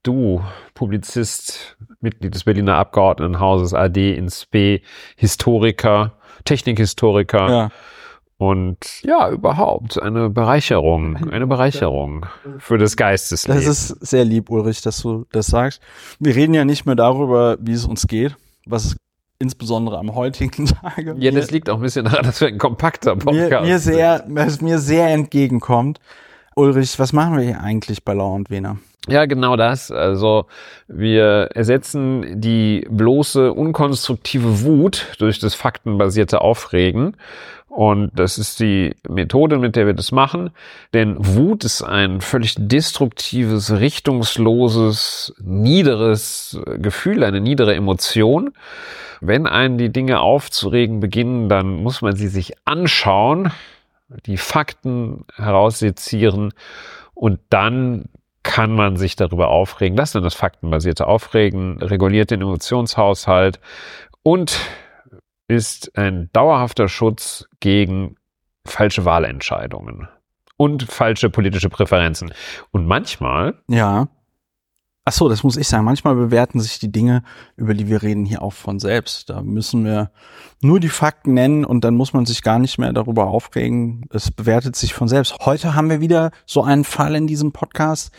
[0.04, 0.42] Du,
[0.74, 4.82] Publizist, Mitglied des Berliner Abgeordnetenhauses AD ins B,
[5.16, 6.14] Historiker,
[6.44, 7.70] Technikhistoriker Ja.
[8.38, 12.26] und ja, überhaupt eine Bereicherung, eine Bereicherung
[12.58, 13.64] für das Geistesleben.
[13.64, 15.82] Das ist sehr lieb, Ulrich, dass du das sagst.
[16.20, 18.36] Wir reden ja nicht mehr darüber, wie es uns geht,
[18.66, 18.96] was
[19.38, 23.16] insbesondere am heutigen Tage ja, das liegt auch ein bisschen daran, dass wir ein kompakter
[23.16, 26.00] Podcast mir, mir sehr, was mir sehr entgegenkommt.
[26.56, 28.78] Ulrich, was machen wir hier eigentlich bei Lau und Wiener?
[29.08, 29.90] Ja, genau das.
[29.92, 30.46] Also
[30.88, 37.18] wir ersetzen die bloße unkonstruktive Wut durch das faktenbasierte Aufregen.
[37.68, 40.52] Und das ist die Methode, mit der wir das machen.
[40.94, 48.52] Denn Wut ist ein völlig destruktives, richtungsloses, niederes Gefühl, eine niedere Emotion.
[49.22, 53.52] Wenn einen die Dinge aufzuregen beginnen, dann muss man sie sich anschauen,
[54.26, 56.54] die Fakten heraussezieren
[57.14, 58.06] und dann
[58.44, 59.96] kann man sich darüber aufregen.
[59.96, 63.60] Das ist das faktenbasierte Aufregen, reguliert den Emotionshaushalt
[64.24, 64.60] und
[65.48, 68.16] ist ein dauerhafter Schutz gegen
[68.66, 70.08] falsche Wahlentscheidungen
[70.58, 72.34] und falsche politische Präferenzen.
[72.72, 74.08] Und manchmal, Ja.
[75.04, 75.84] Ach so, das muss ich sagen.
[75.84, 77.24] Manchmal bewerten sich die Dinge,
[77.56, 79.32] über die wir reden, hier auch von selbst.
[79.32, 80.12] Da müssen wir
[80.62, 84.06] nur die Fakten nennen und dann muss man sich gar nicht mehr darüber aufregen.
[84.12, 85.36] Es bewertet sich von selbst.
[85.42, 88.12] Heute haben wir wieder so einen Fall in diesem Podcast.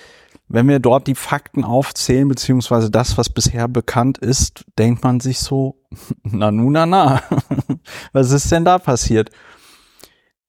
[0.48, 5.38] Wenn wir dort die Fakten aufzählen, beziehungsweise das, was bisher bekannt ist, denkt man sich
[5.38, 5.76] so,
[6.24, 7.22] na nu, na na.
[8.12, 9.30] Was ist denn da passiert?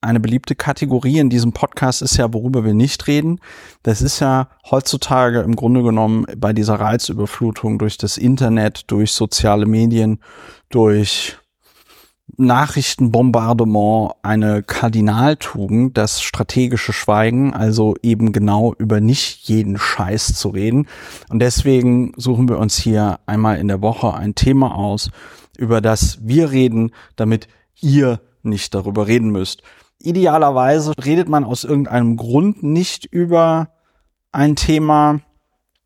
[0.04, 3.40] Eine beliebte Kategorie in diesem Podcast ist ja, worüber wir nicht reden.
[3.84, 9.66] Das ist ja heutzutage im Grunde genommen bei dieser Reizüberflutung durch das Internet, durch soziale
[9.66, 10.20] Medien,
[10.70, 11.38] durch
[12.36, 20.90] Nachrichtenbombardement eine Kardinaltugend, das strategische Schweigen, also eben genau über nicht jeden Scheiß zu reden.
[21.30, 25.12] Und deswegen suchen wir uns hier einmal in der Woche ein Thema aus,
[25.58, 27.48] über das wir reden, damit
[27.80, 29.64] ihr nicht darüber reden müsst.
[30.04, 33.70] Idealerweise redet man aus irgendeinem Grund nicht über
[34.34, 35.22] ein Thema,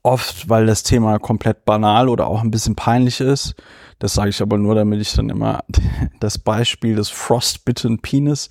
[0.01, 3.53] oft weil das Thema komplett banal oder auch ein bisschen peinlich ist.
[4.00, 5.63] Das sage ich aber nur, damit ich dann immer
[6.19, 8.50] das Beispiel des Frostbitten Penis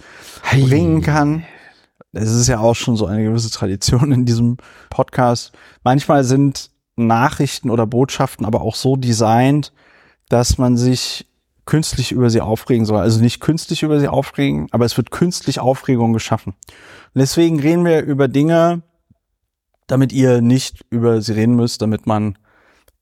[0.52, 1.44] bringen kann.
[2.12, 5.52] Es ist ja auch schon so eine gewisse Tradition in diesem Podcast.
[5.82, 9.72] Manchmal sind Nachrichten oder Botschaften aber auch so designt,
[10.28, 11.26] dass man sich
[11.66, 13.00] künstlich über sie aufregen soll.
[13.00, 16.54] Also nicht künstlich über sie aufregen, aber es wird künstlich Aufregung geschaffen.
[17.14, 18.82] Und deswegen reden wir über Dinge,
[19.86, 22.38] damit ihr nicht über sie reden müsst, damit man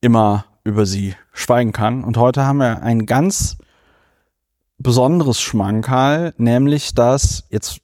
[0.00, 2.04] immer über sie schweigen kann.
[2.04, 3.58] Und heute haben wir ein ganz
[4.78, 7.81] besonderes Schmankerl, nämlich dass, jetzt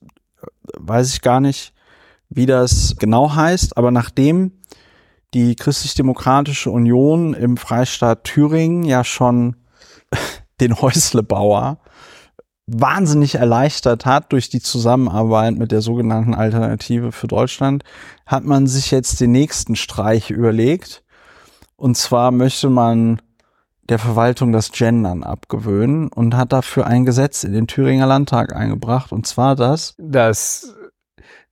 [0.77, 1.75] weiß ich gar nicht,
[2.29, 4.53] wie das genau heißt, aber nachdem
[5.35, 9.57] die Christlich-Demokratische Union im Freistaat Thüringen ja schon
[10.61, 11.79] den Häuslebauer
[12.73, 17.83] wahnsinnig erleichtert hat durch die Zusammenarbeit mit der sogenannten Alternative für Deutschland,
[18.27, 21.03] hat man sich jetzt den nächsten Streich überlegt.
[21.77, 23.21] Und zwar möchte man
[23.89, 29.11] der Verwaltung das Gendern abgewöhnen und hat dafür ein Gesetz in den Thüringer Landtag eingebracht.
[29.11, 30.75] Und zwar das, das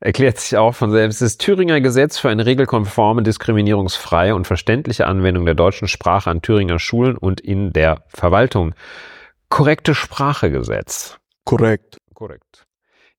[0.00, 5.44] erklärt sich auch von selbst, das Thüringer Gesetz für eine regelkonforme, diskriminierungsfreie und verständliche Anwendung
[5.44, 8.74] der deutschen Sprache an Thüringer Schulen und in der Verwaltung.
[9.48, 11.18] Korrekte Sprachegesetz.
[11.44, 11.98] korrekt.
[12.14, 12.66] Korrekt.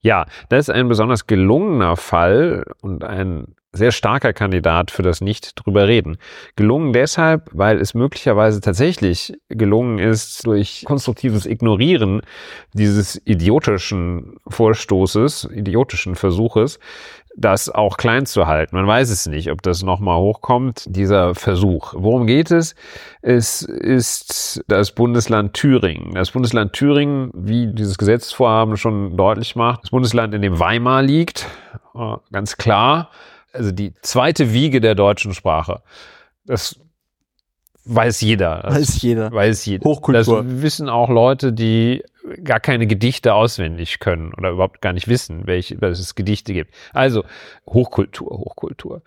[0.01, 5.53] Ja, das ist ein besonders gelungener Fall und ein sehr starker Kandidat für das nicht
[5.55, 6.17] drüber reden.
[6.55, 12.21] Gelungen deshalb, weil es möglicherweise tatsächlich gelungen ist, durch konstruktives Ignorieren
[12.73, 16.79] dieses idiotischen Vorstoßes, idiotischen Versuches,
[17.37, 18.75] das auch klein zu halten.
[18.75, 21.93] Man weiß es nicht, ob das nochmal hochkommt, dieser Versuch.
[21.95, 22.75] Worum geht es?
[23.21, 26.15] Es ist das Bundesland Thüringen.
[26.15, 31.47] Das Bundesland Thüringen, wie dieses Gesetzesvorhaben schon deutlich macht, das Bundesland, in dem Weimar liegt,
[31.95, 33.09] äh, ganz klar,
[33.53, 35.81] also die zweite Wiege der deutschen Sprache.
[36.45, 36.79] Das
[37.85, 38.61] weiß jeder.
[38.63, 39.31] Das weiß jeder.
[39.31, 39.83] Weiß jeder.
[39.83, 40.43] Hochkultur.
[40.43, 42.03] Das wissen auch Leute, die
[42.43, 46.73] gar keine Gedichte auswendig können oder überhaupt gar nicht wissen, welche, dass es Gedichte gibt.
[46.93, 47.23] Also
[47.67, 49.01] Hochkultur, Hochkultur.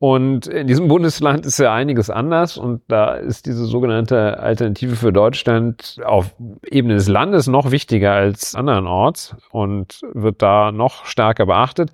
[0.00, 5.12] Und in diesem Bundesland ist ja einiges anders und da ist diese sogenannte Alternative für
[5.12, 6.34] Deutschland auf
[6.66, 11.92] Ebene des Landes noch wichtiger als andernorts und wird da noch stärker beachtet.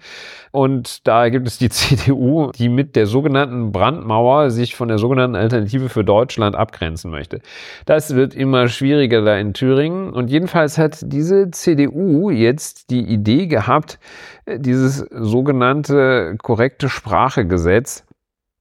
[0.53, 5.35] Und da gibt es die CDU, die mit der sogenannten Brandmauer sich von der sogenannten
[5.35, 7.41] Alternative für Deutschland abgrenzen möchte.
[7.87, 13.47] Das wird immer schwieriger da in Thüringen und jedenfalls hat diese CDU jetzt die Idee
[13.47, 13.99] gehabt,
[14.47, 18.05] dieses sogenannte korrekte Sprachegesetz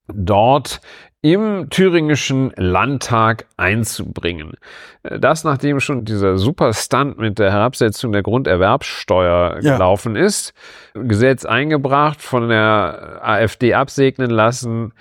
[0.07, 0.81] dort
[1.21, 4.53] im thüringischen Landtag einzubringen.
[5.01, 9.73] Das nachdem schon dieser Superstunt mit der Herabsetzung der Grunderwerbssteuer ja.
[9.73, 10.53] gelaufen ist,
[10.93, 14.93] Gesetz eingebracht, von der AfD absegnen lassen,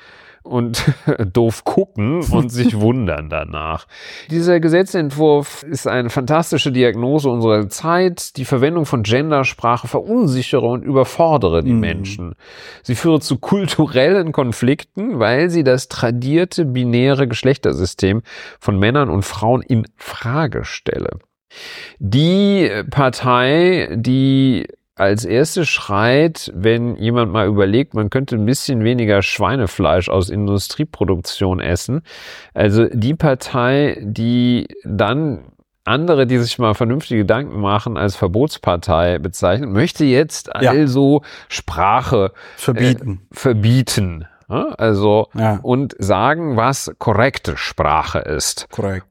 [0.44, 0.84] und
[1.32, 3.86] doof gucken und sich wundern danach.
[4.30, 8.36] Dieser Gesetzentwurf ist eine fantastische Diagnose unserer Zeit.
[8.36, 11.80] Die Verwendung von Gendersprache verunsichere und überfordere die mm.
[11.80, 12.34] Menschen.
[12.82, 18.22] Sie führe zu kulturellen Konflikten, weil sie das tradierte binäre Geschlechtersystem
[18.60, 21.18] von Männern und Frauen in Frage stelle.
[21.98, 29.22] Die Partei, die als erstes schreit, wenn jemand mal überlegt, man könnte ein bisschen weniger
[29.22, 32.02] Schweinefleisch aus Industrieproduktion essen.
[32.54, 35.44] Also die Partei, die dann
[35.84, 40.70] andere, die sich mal vernünftige Gedanken machen, als Verbotspartei bezeichnen, möchte jetzt ja.
[40.70, 43.22] also Sprache verbieten.
[43.30, 44.26] Äh, verbieten.
[44.48, 45.58] Also ja.
[45.62, 48.68] und sagen, was korrekte Sprache ist.
[48.70, 49.06] Korrekt.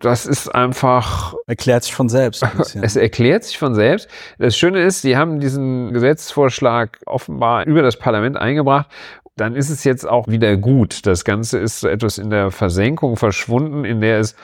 [0.00, 1.34] Das ist einfach.
[1.46, 2.44] Erklärt sich von selbst.
[2.80, 4.08] es erklärt sich von selbst.
[4.38, 8.88] Das Schöne ist, sie haben diesen Gesetzesvorschlag offenbar über das Parlament eingebracht
[9.36, 11.06] dann ist es jetzt auch wieder gut.
[11.06, 14.36] Das Ganze ist so etwas in der Versenkung verschwunden, in der es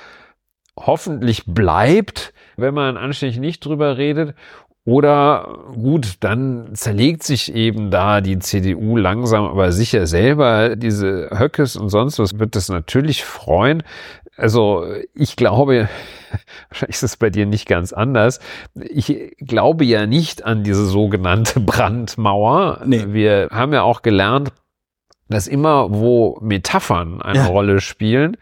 [0.76, 4.34] hoffentlich bleibt, wenn man anständig nicht drüber redet.
[4.90, 10.74] Oder gut, dann zerlegt sich eben da die CDU langsam aber sicher selber.
[10.74, 13.84] Diese Höckes und sonst was wird das natürlich freuen.
[14.36, 14.84] Also
[15.14, 15.88] ich glaube,
[16.70, 18.40] wahrscheinlich ist es bei dir nicht ganz anders.
[18.74, 22.80] Ich glaube ja nicht an diese sogenannte Brandmauer.
[22.84, 23.04] Nee.
[23.10, 24.50] Wir haben ja auch gelernt,
[25.28, 27.46] dass immer, wo Metaphern eine ja.
[27.46, 28.36] Rolle spielen,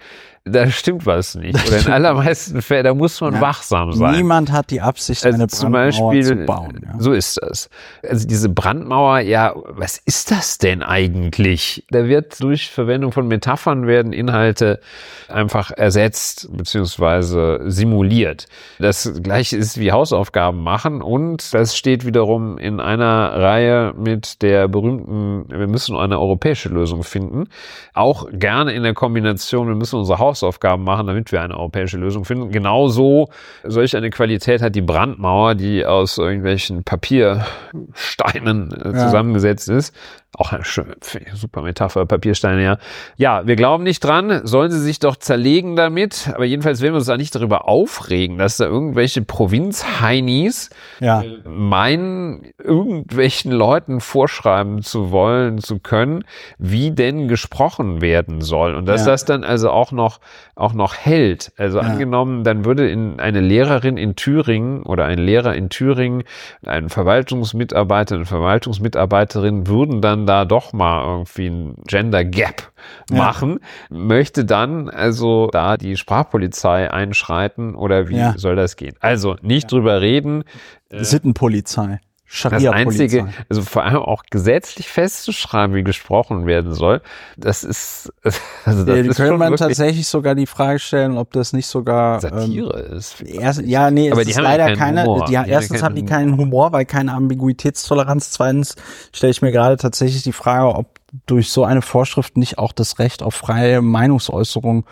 [0.48, 1.66] da stimmt was nicht.
[1.68, 4.16] Oder in allermeisten Fällen, da muss man ja, wachsam sein.
[4.16, 6.80] Niemand hat die Absicht, also eine Brandmauer Beispiel, zu bauen.
[6.84, 6.94] Ja.
[6.98, 7.68] So ist das.
[8.02, 11.84] Also diese Brandmauer, ja, was ist das denn eigentlich?
[11.90, 14.80] Da wird durch Verwendung von Metaphern werden Inhalte
[15.28, 18.46] einfach ersetzt beziehungsweise simuliert.
[18.78, 24.68] Das gleiche ist wie Hausaufgaben machen und das steht wiederum in einer Reihe mit der
[24.68, 27.48] berühmten, wir müssen eine europäische Lösung finden.
[27.94, 31.98] Auch gerne in der Kombination, wir müssen unsere Hausaufgaben Hausaufgaben machen, damit wir eine europäische
[31.98, 32.50] Lösung finden.
[32.50, 33.28] Genauso
[33.64, 39.94] solch eine Qualität hat die Brandmauer, die aus irgendwelchen Papiersteinen äh, zusammengesetzt ist.
[40.37, 40.94] Auch eine schöne,
[41.32, 42.79] super Metapher, Papiersteine, ja.
[43.17, 46.99] Ja, wir glauben nicht dran, sollen sie sich doch zerlegen damit, aber jedenfalls werden wir
[46.99, 50.69] uns da nicht darüber aufregen, dass da irgendwelche Provinzheinis
[51.01, 51.25] ja.
[51.49, 56.25] meinen, irgendwelchen Leuten vorschreiben zu wollen, zu können,
[56.58, 58.75] wie denn gesprochen werden soll.
[58.75, 59.13] Und dass ja.
[59.13, 60.20] das dann also auch noch,
[60.55, 61.53] auch noch hält.
[61.56, 61.85] Also ja.
[61.85, 66.25] angenommen, dann würde in eine Lehrerin in Thüringen oder ein Lehrer in Thüringen,
[66.67, 72.72] ein Verwaltungsmitarbeiter, eine Verwaltungsmitarbeiterin würden dann da doch mal irgendwie ein Gender Gap
[73.10, 73.60] machen,
[73.91, 73.96] ja.
[73.96, 78.34] möchte dann also da die Sprachpolizei einschreiten oder wie ja.
[78.37, 78.94] soll das gehen?
[79.01, 79.69] Also nicht ja.
[79.69, 80.44] drüber reden.
[80.91, 82.01] Sittenpolizei.
[82.31, 87.01] Scharia das einzige, also vor allem auch gesetzlich festzuschreiben, wie gesprochen werden soll,
[87.39, 88.13] das ist,
[88.67, 92.20] also das ja, ist können man tatsächlich sogar die Frage stellen, ob das nicht sogar
[92.20, 93.23] Satire ähm, ist.
[93.23, 95.05] Erst, ja, nee, aber es die ist haben leider keine.
[95.05, 95.25] Humor.
[95.25, 98.31] Die, die erstens haben die keinen Humor, weil keine Ambiguitätstoleranz.
[98.32, 98.75] Zweitens
[99.11, 102.99] stelle ich mir gerade tatsächlich die Frage, ob durch so eine Vorschrift nicht auch das
[102.99, 104.85] Recht auf freie Meinungsäußerung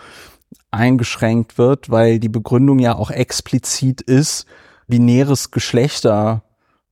[0.71, 4.47] eingeschränkt wird, weil die Begründung ja auch explizit ist,
[4.89, 6.43] binäres Geschlechter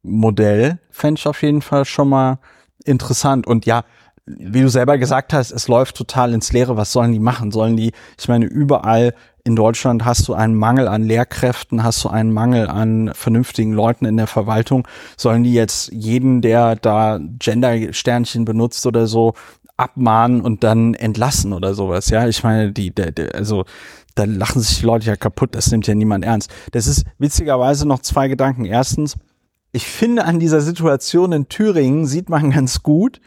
[0.04, 2.38] Modell fände ich auf jeden Fall schon mal
[2.84, 3.46] interessant.
[3.46, 3.84] Und ja,
[4.26, 6.76] wie du selber gesagt hast, es läuft total ins Leere.
[6.76, 7.50] Was sollen die machen?
[7.50, 12.08] Sollen die, ich meine, überall in Deutschland hast du einen Mangel an Lehrkräften, hast du
[12.08, 14.88] einen Mangel an vernünftigen Leuten in der Verwaltung.
[15.18, 19.34] Sollen die jetzt jeden, der da Gender-Sternchen benutzt oder so,
[19.76, 22.08] abmahnen und dann entlassen oder sowas?
[22.08, 23.64] Ja, ich meine, die, der, der, also
[24.14, 25.54] da lachen sich die Leute ja kaputt.
[25.54, 26.50] Das nimmt ja niemand ernst.
[26.72, 28.64] Das ist witzigerweise noch zwei Gedanken.
[28.64, 29.16] Erstens,
[29.74, 33.20] ich finde an dieser Situation in Thüringen sieht man ganz gut,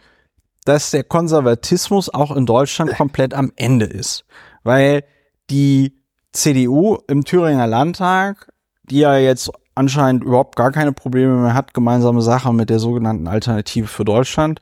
[0.64, 4.24] dass der Konservatismus auch in Deutschland komplett am Ende ist.
[4.64, 5.04] Weil
[5.50, 6.02] die
[6.32, 8.50] CDU im Thüringer Landtag,
[8.84, 13.28] die ja jetzt anscheinend überhaupt gar keine Probleme mehr hat, gemeinsame Sache mit der sogenannten
[13.28, 14.62] Alternative für Deutschland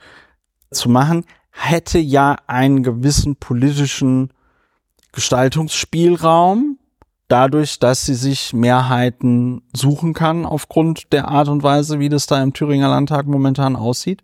[0.72, 4.34] zu machen, hätte ja einen gewissen politischen
[5.12, 6.80] Gestaltungsspielraum,
[7.27, 12.41] dadurch, dass sie sich Mehrheiten suchen kann aufgrund der Art und Weise, wie das da
[12.41, 14.22] im Thüringer Landtag momentan aussieht.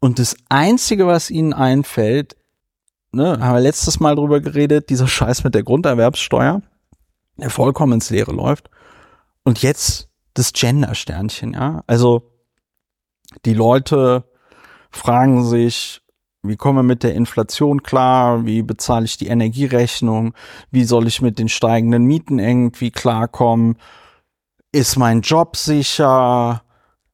[0.00, 2.36] Und das Einzige, was ihnen einfällt,
[3.12, 6.62] ne, haben wir letztes Mal drüber geredet, dieser Scheiß mit der Grunderwerbssteuer,
[7.36, 8.68] der vollkommen ins Leere läuft.
[9.44, 11.84] Und jetzt das Gender-Sternchen, ja.
[11.86, 12.30] Also
[13.44, 14.24] die Leute
[14.90, 16.02] fragen sich,
[16.44, 18.44] wie komme ich mit der Inflation klar?
[18.44, 20.34] Wie bezahle ich die Energierechnung?
[20.70, 23.76] Wie soll ich mit den steigenden Mieten irgendwie klarkommen?
[24.70, 26.62] Ist mein Job sicher?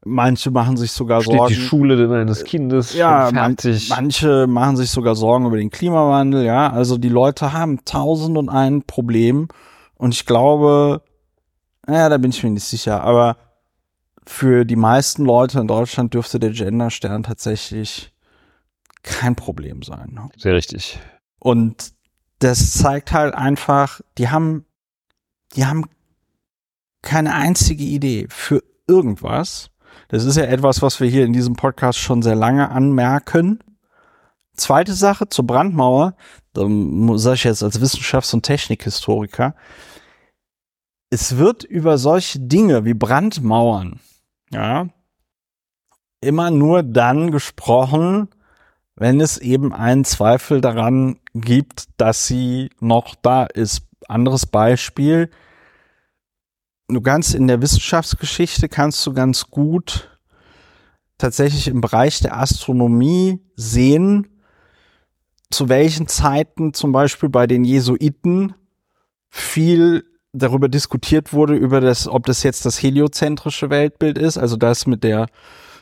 [0.05, 1.55] Manche machen sich sogar Steht Sorgen.
[1.55, 3.89] die Schule meines Kindes ja, schon man, fertig?
[3.91, 6.71] manche machen sich sogar Sorgen über den Klimawandel, ja.
[6.71, 9.49] Also die Leute haben tausend und ein Problem.
[9.97, 11.03] Und ich glaube,
[11.87, 13.37] naja, da bin ich mir nicht sicher, aber
[14.27, 18.13] für die meisten Leute in Deutschland dürfte der Genderstern tatsächlich
[19.03, 20.13] kein Problem sein.
[20.13, 20.29] ne?
[20.37, 20.99] Sehr richtig.
[21.39, 21.93] Und
[22.39, 24.65] das zeigt halt einfach, die haben,
[25.55, 25.87] die haben
[27.03, 29.71] keine einzige Idee für irgendwas.
[30.09, 33.61] Das ist ja etwas, was wir hier in diesem Podcast schon sehr lange anmerken.
[34.55, 36.15] Zweite Sache zur Brandmauer,
[36.53, 36.63] da
[37.17, 39.55] sage ich jetzt als Wissenschafts- und Technikhistoriker,
[41.11, 44.01] es wird über solche Dinge wie Brandmauern,
[44.51, 44.89] ja,
[46.21, 48.29] immer nur dann gesprochen,
[49.01, 53.81] wenn es eben einen Zweifel daran gibt, dass sie noch da ist.
[54.09, 55.31] Anderes Beispiel.
[56.87, 60.19] Du kannst in der Wissenschaftsgeschichte kannst du ganz gut
[61.17, 64.29] tatsächlich im Bereich der Astronomie sehen,
[65.51, 68.55] zu welchen Zeiten zum Beispiel bei den Jesuiten
[69.31, 70.05] viel
[70.35, 75.05] darüber diskutiert wurde, über das, ob das jetzt das heliozentrische Weltbild ist, also das mit
[75.05, 75.29] der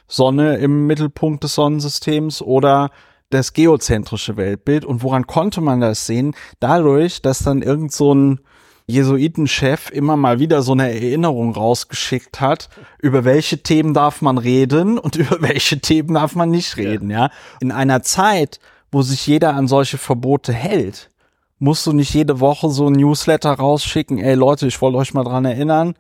[0.07, 2.91] Sonne im Mittelpunkt des Sonnensystems oder
[3.31, 4.85] das geozentrische Weltbild.
[4.85, 6.35] Und woran konnte man das sehen?
[6.61, 8.41] Dadurch, dass dann irgend so ein
[8.87, 12.71] Jesuitenchef immer mal wieder so eine Erinnerung rausgeschickt hat,
[13.01, 17.31] über welche Themen darf man reden und über welche Themen darf man nicht reden, ja.
[17.61, 21.11] In einer Zeit, wo sich jeder an solche Verbote hält,
[21.59, 25.25] musst du nicht jede Woche so ein Newsletter rausschicken, ey Leute, ich wollte euch mal
[25.25, 25.95] dran erinnern,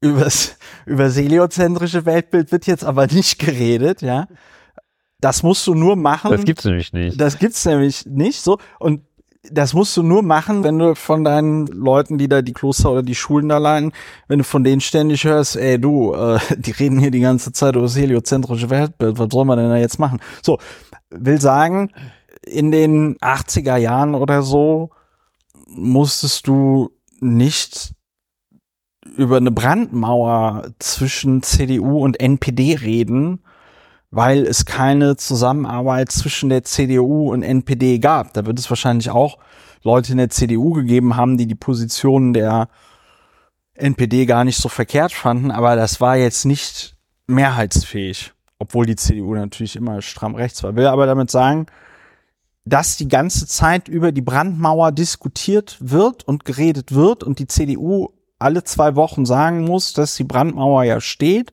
[0.00, 4.28] übers, über das heliozentrische Weltbild wird jetzt aber nicht geredet, ja.
[5.22, 6.32] Das musst du nur machen.
[6.32, 7.18] Das gibt's nämlich nicht.
[7.18, 8.58] Das gibt's nämlich nicht so.
[8.80, 9.02] Und
[9.50, 13.04] das musst du nur machen, wenn du von deinen Leuten, die da die Kloster oder
[13.04, 13.92] die Schulen da leiten,
[14.26, 17.76] wenn du von denen ständig hörst, ey du, äh, die reden hier die ganze Zeit
[17.76, 20.20] über das heliozentrische Weltbild, was soll man denn da jetzt machen?
[20.42, 20.58] So,
[21.10, 21.92] will sagen,
[22.44, 24.90] in den 80er Jahren oder so
[25.68, 27.92] musstest du nicht
[29.16, 33.40] über eine Brandmauer zwischen CDU und NPD reden,
[34.12, 38.34] weil es keine Zusammenarbeit zwischen der CDU und NPD gab.
[38.34, 39.38] Da wird es wahrscheinlich auch
[39.82, 42.68] Leute in der CDU gegeben haben, die die Positionen der
[43.74, 46.94] NPD gar nicht so verkehrt fanden, aber das war jetzt nicht
[47.26, 50.76] mehrheitsfähig, obwohl die CDU natürlich immer stramm rechts war.
[50.76, 51.66] Will aber damit sagen,
[52.66, 58.10] dass die ganze Zeit über die Brandmauer diskutiert wird und geredet wird und die CDU
[58.38, 61.50] alle zwei Wochen sagen muss, dass die Brandmauer ja steht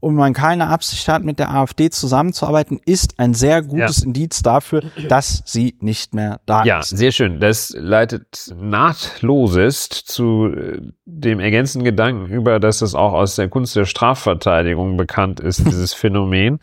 [0.00, 4.04] und man keine Absicht hat, mit der AfD zusammenzuarbeiten, ist ein sehr gutes Ja.
[4.06, 6.90] Indiz dafür, dass sie nicht mehr da Ja, ist.
[6.90, 7.40] sehr schön.
[7.40, 13.74] Das leitet nahtlosest zu äh, dem ergänzenden Gedanken über, dass es auch aus der Kunst
[13.76, 16.58] der Strafverteidigung bekannt ist, dieses Phänomen,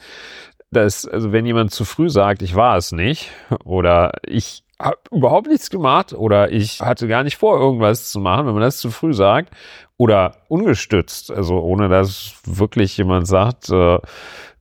[0.71, 3.29] dass, also wenn jemand zu früh sagt, ich war es nicht,
[3.63, 8.45] oder ich habe überhaupt nichts gemacht, oder ich hatte gar nicht vor, irgendwas zu machen,
[8.45, 9.51] wenn man das zu früh sagt,
[9.97, 13.99] oder ungestützt, also ohne dass wirklich jemand sagt, äh,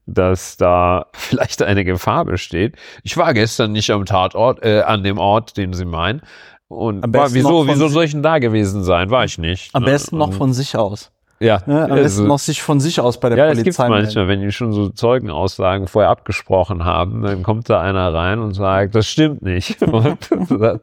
[0.05, 2.75] dass da vielleicht eine Gefahr besteht.
[3.03, 6.21] Ich war gestern nicht am Tatort, äh, an dem Ort, den Sie meinen.
[6.67, 9.11] Und war, wieso, wieso soll ich denn da gewesen sein?
[9.11, 9.73] War ich nicht.
[9.75, 9.91] Am ne?
[9.91, 11.11] besten noch von sich aus.
[11.39, 11.83] Ja, Ne?
[11.83, 14.27] Am also- besten noch sich von sich aus bei der ja, das gibt's Polizei manchmal,
[14.29, 18.95] wenn die schon so Zeugenaussagen vorher abgesprochen haben, dann kommt da einer rein und sagt,
[18.95, 19.81] das stimmt nicht.
[19.91, 20.81] Und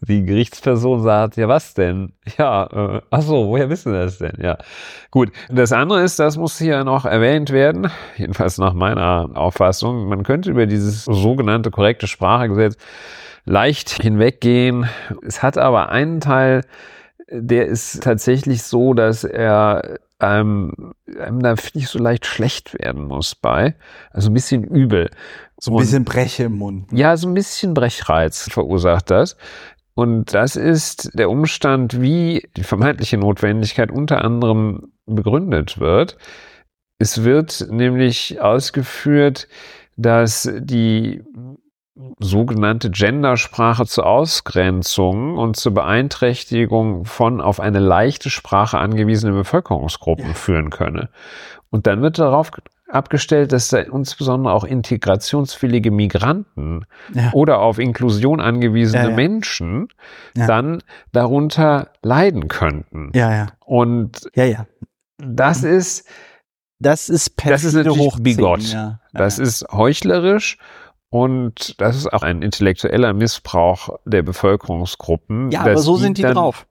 [0.00, 2.12] die Gerichtsperson sagt, ja, was denn?
[2.38, 4.34] Ja, äh, ach so, woher wissen Sie das denn?
[4.40, 4.58] Ja,
[5.10, 5.32] gut.
[5.50, 10.50] Das andere ist, das muss hier noch erwähnt werden, jedenfalls nach meiner Auffassung, man könnte
[10.50, 12.76] über dieses sogenannte korrekte Sprachegesetz
[13.44, 14.88] leicht hinweggehen.
[15.26, 16.64] Es hat aber einen Teil,
[17.30, 23.34] der ist tatsächlich so, dass er ähm, einem da ich so leicht schlecht werden muss
[23.34, 23.76] bei.
[24.10, 25.10] Also ein bisschen übel.
[25.60, 26.86] So ein Und- bisschen Breche im Mund.
[26.92, 29.36] ja, so ein bisschen Brechreiz verursacht das.
[29.94, 36.16] Und das ist der Umstand, wie die vermeintliche Notwendigkeit unter anderem begründet wird.
[37.00, 39.48] Es wird nämlich ausgeführt,
[39.96, 41.22] dass die
[42.20, 50.34] sogenannte Gendersprache zur Ausgrenzung und zur Beeinträchtigung von auf eine leichte Sprache angewiesene Bevölkerungsgruppen Ja.
[50.34, 51.08] führen könne.
[51.70, 52.50] Und dann wird darauf
[52.88, 57.30] abgestellt, dass da insbesondere auch integrationswillige Migranten Ja.
[57.32, 59.16] oder auf Inklusion angewiesene Ja, ja.
[59.16, 59.88] Menschen
[60.34, 63.10] dann darunter leiden könnten.
[63.14, 63.46] Ja, ja.
[63.64, 64.66] Und Ja, ja.
[65.18, 66.08] das ist,
[66.80, 68.76] Das ist perfide Das ist natürlich bigot.
[69.12, 70.58] Das ist heuchlerisch
[71.10, 75.50] und das ist auch ein intellektueller Missbrauch der Bevölkerungsgruppen.
[75.50, 76.66] ja, aber so sind die drauf.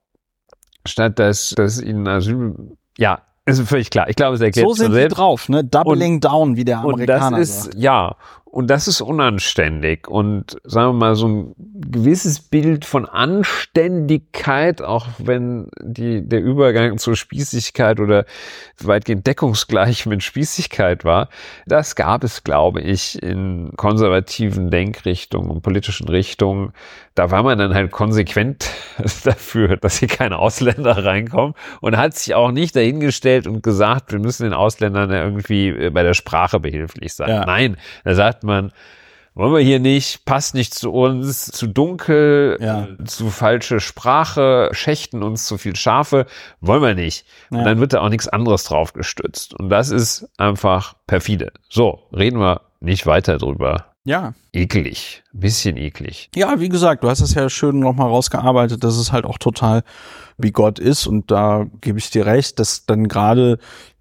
[0.85, 2.55] Statt dass, dass ihnen Asyl,
[2.97, 4.09] ja, ist völlig klar.
[4.09, 5.17] Ich glaube, es erklärt So sind von die selbst.
[5.17, 5.63] drauf, ne?
[5.63, 7.75] Doubling down, wie der Und das Amerikaner ist, sagt.
[7.75, 8.15] ja,
[8.57, 10.07] und das ist unanständig.
[10.07, 16.97] Und sagen wir mal, so ein gewisses Bild von Anständigkeit, auch wenn die, der Übergang
[16.97, 18.25] zur Spießigkeit oder
[18.81, 21.29] weitgehend deckungsgleich mit Spießigkeit war,
[21.67, 26.73] das gab es, glaube ich, in konservativen Denkrichtungen und politischen Richtungen.
[27.13, 28.71] Da war man dann halt konsequent
[29.23, 34.19] dafür, dass hier keine Ausländer reinkommen und hat sich auch nicht dahingestellt und gesagt, wir
[34.19, 37.29] müssen den Ausländern ja irgendwie äh, bei der Sprache behilflich sein.
[37.29, 37.45] Ja.
[37.45, 38.71] Nein, da sagt man,
[39.35, 42.87] wollen wir hier nicht, passt nicht zu uns, zu dunkel, Ja.
[43.05, 46.25] zu falsche Sprache, schächten uns zu viel Schafe,
[46.59, 47.25] wollen wir nicht.
[47.51, 47.59] Ja.
[47.59, 49.53] Und dann wird da auch nichts anderes drauf gestützt.
[49.53, 51.51] Und das ist einfach perfide.
[51.69, 53.85] So, reden wir nicht weiter drüber.
[54.05, 54.33] Ja.
[54.53, 56.29] Eklig, bisschen eklig.
[56.33, 59.83] Ja, wie gesagt, du hast es ja schön nochmal rausgearbeitet, dass es halt auch total
[60.37, 63.59] wie Gott ist und da gebe ich dir recht, dass dann gerade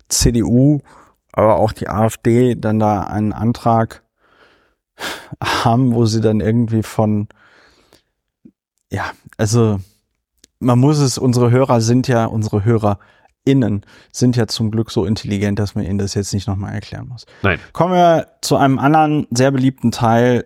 [0.09, 0.80] CDU,
[1.32, 4.02] aber auch die AfD dann da einen Antrag
[5.42, 7.28] haben, wo sie dann irgendwie von,
[8.90, 9.80] ja, also
[10.59, 15.59] man muss es, unsere Hörer sind ja, unsere HörerInnen sind ja zum Glück so intelligent,
[15.59, 17.26] dass man ihnen das jetzt nicht nochmal erklären muss.
[17.42, 17.61] Nein.
[17.72, 20.44] Kommen wir zu einem anderen sehr beliebten Teil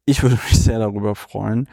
[0.06, 1.68] Ich würde mich sehr darüber freuen.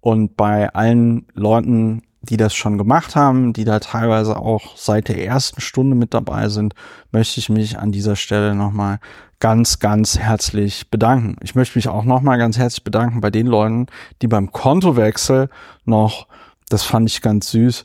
[0.00, 5.24] Und bei allen Leuten, die das schon gemacht haben, die da teilweise auch seit der
[5.24, 6.74] ersten Stunde mit dabei sind,
[7.12, 8.98] möchte ich mich an dieser Stelle nochmal
[9.40, 11.36] ganz, ganz herzlich bedanken.
[11.42, 13.86] Ich möchte mich auch nochmal ganz herzlich bedanken bei den Leuten,
[14.22, 15.48] die beim Kontowechsel
[15.84, 16.26] noch,
[16.68, 17.84] das fand ich ganz süß,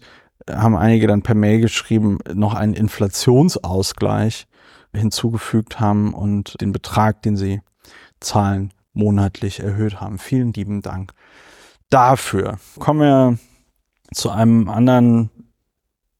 [0.49, 4.47] haben einige dann per Mail geschrieben, noch einen Inflationsausgleich
[4.93, 7.61] hinzugefügt haben und den Betrag, den sie
[8.19, 10.19] zahlen, monatlich erhöht haben.
[10.19, 11.13] Vielen lieben Dank
[11.89, 12.59] dafür.
[12.79, 13.37] Kommen wir
[14.13, 15.29] zu einem anderen,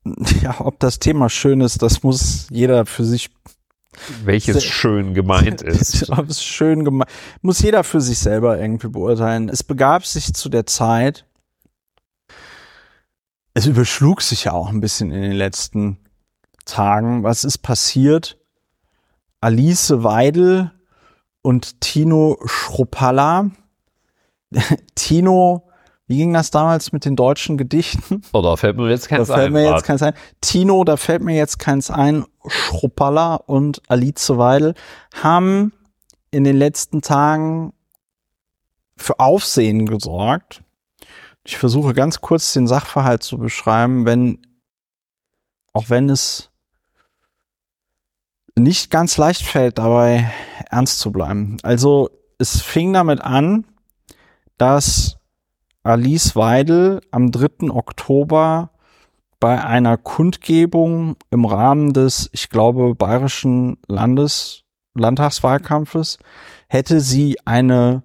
[0.42, 3.30] ja, ob das Thema schön ist, das muss jeder für sich
[4.24, 6.10] Welches schön gemeint ist.
[6.10, 7.10] Ob es schön gemacht.
[7.42, 9.50] Muss jeder für sich selber irgendwie beurteilen.
[9.50, 11.26] Es begab sich zu der Zeit,
[13.54, 15.98] es überschlug sich ja auch ein bisschen in den letzten
[16.66, 17.24] Tagen.
[17.24, 18.38] Was ist passiert?
[19.42, 20.72] Alice Weidel
[21.42, 23.52] und Tino Schruppalla.
[24.96, 25.70] Tino,
[26.12, 28.22] wie ging das damals mit den deutschen Gedichten?
[28.34, 29.54] Oh, da fällt mir jetzt Da keins fällt ein.
[29.54, 29.84] mir jetzt Bart.
[29.86, 30.14] keins ein.
[30.42, 32.26] Tino, da fällt mir jetzt keins ein.
[32.46, 34.74] Schruppalla und Alice Weidel
[35.14, 35.72] haben
[36.30, 37.72] in den letzten Tagen
[38.98, 40.62] für Aufsehen gesorgt.
[41.46, 44.40] Ich versuche ganz kurz den Sachverhalt zu beschreiben, wenn,
[45.72, 46.50] auch wenn es
[48.58, 50.30] nicht ganz leicht fällt, dabei
[50.70, 51.56] ernst zu bleiben.
[51.64, 53.66] Also, es fing damit an,
[54.58, 55.21] dass
[55.84, 57.72] Alice Weidel am 3.
[57.72, 58.72] Oktober
[59.40, 64.64] bei einer Kundgebung im Rahmen des, ich glaube, bayerischen Landes,
[64.94, 66.20] Landtagswahlkampfes
[66.68, 68.04] hätte sie eine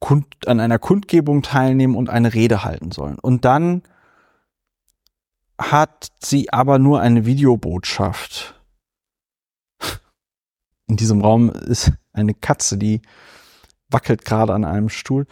[0.00, 3.18] Kund, an einer Kundgebung teilnehmen und eine Rede halten sollen.
[3.18, 3.82] Und dann
[5.58, 8.60] hat sie aber nur eine Videobotschaft.
[10.88, 13.00] In diesem Raum ist eine Katze, die
[13.88, 15.26] wackelt gerade an einem Stuhl.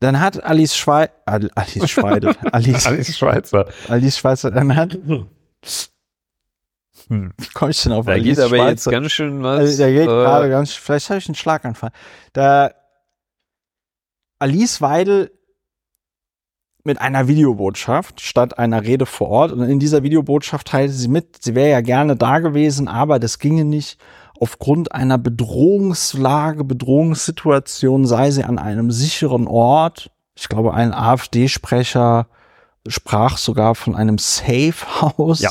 [0.00, 3.68] Dann hat Alice Schweizer, Alice Schweidel, Alice, Alice Schweizer.
[3.88, 4.98] Alice Schweizer, dann hat,
[7.08, 7.32] Hm.
[7.36, 8.68] wie komme ich denn auf Da Alice geht aber Schweizer?
[8.70, 9.58] jetzt ganz schön was.
[9.60, 11.90] Also, der geht äh, gerade ganz, vielleicht habe ich einen Schlaganfall.
[12.32, 12.70] Da
[14.38, 15.30] Alice Weidel
[16.84, 19.52] mit einer Videobotschaft statt einer Rede vor Ort.
[19.52, 23.38] Und in dieser Videobotschaft teilte sie mit, sie wäre ja gerne da gewesen, aber das
[23.38, 24.00] ginge nicht.
[24.40, 30.10] Aufgrund einer Bedrohungslage, Bedrohungssituation sei sie an einem sicheren Ort.
[30.34, 32.26] Ich glaube, ein AfD-Sprecher
[32.86, 35.40] sprach sogar von einem Safe House.
[35.40, 35.50] Ja.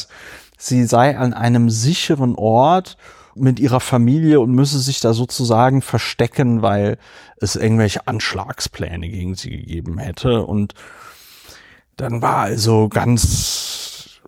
[0.58, 2.98] Sie sei an einem sicheren Ort
[3.36, 6.98] mit ihrer Familie und müsse sich da sozusagen verstecken, weil
[7.38, 10.46] es irgendwelche Anschlagspläne gegen sie gegeben hätte.
[10.48, 10.74] Und
[11.96, 14.20] dann war also ganz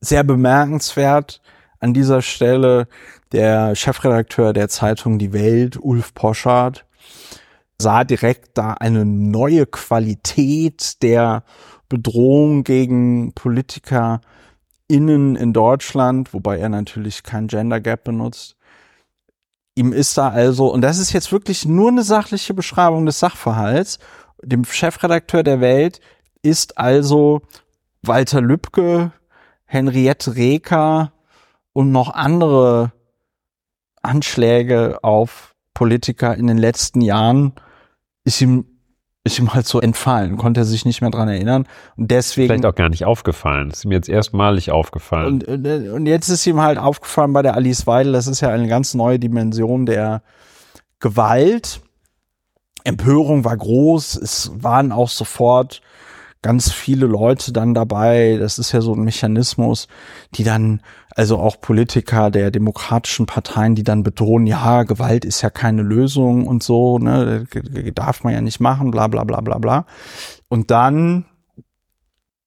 [0.00, 1.40] sehr bemerkenswert
[1.80, 2.88] an dieser Stelle
[3.32, 6.86] der Chefredakteur der Zeitung Die Welt, Ulf Poschardt,
[7.80, 11.44] sah direkt da eine neue Qualität der
[11.88, 14.20] Bedrohung gegen Politiker
[14.88, 18.56] innen in Deutschland, wobei er natürlich kein Gender Gap benutzt.
[19.74, 23.98] Ihm ist da also, und das ist jetzt wirklich nur eine sachliche Beschreibung des Sachverhalts,
[24.42, 26.00] dem Chefredakteur der Welt
[26.42, 27.42] ist also
[28.02, 29.12] Walter Lübcke,
[29.64, 31.12] Henriette Reker
[31.72, 32.92] und noch andere
[34.06, 37.52] Anschläge auf Politiker in den letzten Jahren
[38.24, 38.66] ist ihm
[39.26, 41.66] ist ihm halt so entfallen, konnte er sich nicht mehr dran erinnern
[41.96, 43.70] und deswegen Vielleicht auch gar nicht aufgefallen.
[43.70, 45.42] Ist mir jetzt erstmalig aufgefallen.
[45.42, 48.50] und, und, und jetzt ist ihm halt aufgefallen bei der Alice Weidel, das ist ja
[48.50, 50.22] eine ganz neue Dimension der
[51.00, 51.80] Gewalt.
[52.84, 55.80] Empörung war groß, es waren auch sofort
[56.46, 58.36] ganz viele Leute dann dabei.
[58.38, 59.88] Das ist ja so ein Mechanismus,
[60.34, 60.80] die dann,
[61.16, 66.46] also auch Politiker der demokratischen Parteien, die dann betonen, ja, Gewalt ist ja keine Lösung
[66.46, 67.48] und so, ne,
[67.96, 69.86] darf man ja nicht machen, bla bla bla bla bla.
[70.46, 71.24] Und dann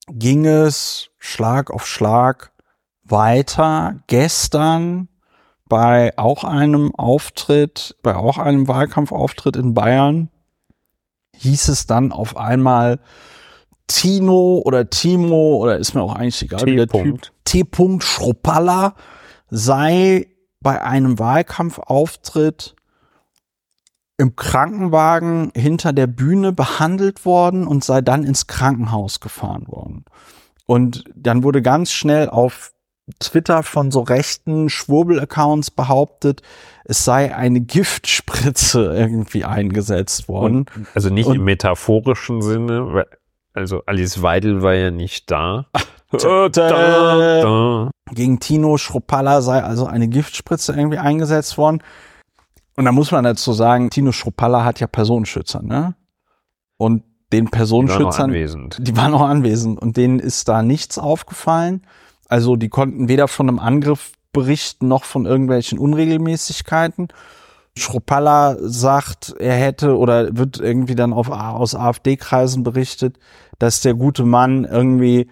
[0.08, 2.54] ging es Schlag auf Schlag
[3.04, 3.96] weiter.
[4.08, 5.10] Gestern
[5.68, 10.30] bei auch einem Auftritt, bei auch einem Wahlkampfauftritt in Bayern,
[11.36, 13.00] hieß es dann auf einmal,
[13.90, 17.66] Tino oder Timo oder ist mir auch eigentlich egal, wie der Typ, T.
[18.00, 18.94] Schruppalla
[19.50, 20.28] sei
[20.62, 22.76] bei einem Wahlkampfauftritt
[24.18, 30.06] im Krankenwagen hinter der Bühne behandelt worden und sei dann ins Krankenhaus gefahren worden.
[30.66, 32.72] Und dann wurde ganz schnell auf
[33.20, 36.44] Twitter von so rechten Schwurbel-Accounts behauptet,
[36.86, 40.66] es sei eine Giftspritze irgendwie eingesetzt worden.
[40.76, 43.06] Und, also nicht Und- im metaphorischen Sinne,
[43.54, 45.66] also Alice Weidel war ja nicht da.
[46.12, 47.92] Da, Da, da.
[48.12, 51.84] Gegen Tino Schruppalla sei also eine Giftspritze irgendwie eingesetzt worden.
[52.76, 55.94] Und da muss man dazu sagen, Tino Schruppalla hat ja Personenschützer, ne?
[56.78, 58.78] Und den Die Personenschützern, anwesend.
[58.82, 61.86] die waren noch anwesend und denen ist da nichts aufgefallen.
[62.28, 67.10] Also die konnten weder von einem Angriff berichten noch von irgendwelchen Unregelmäßigkeiten.
[67.80, 73.18] Schruppalla sagt, er hätte oder wird irgendwie dann auf, aus AfD-Kreisen berichtet,
[73.58, 75.30] dass der gute Mann irgendwie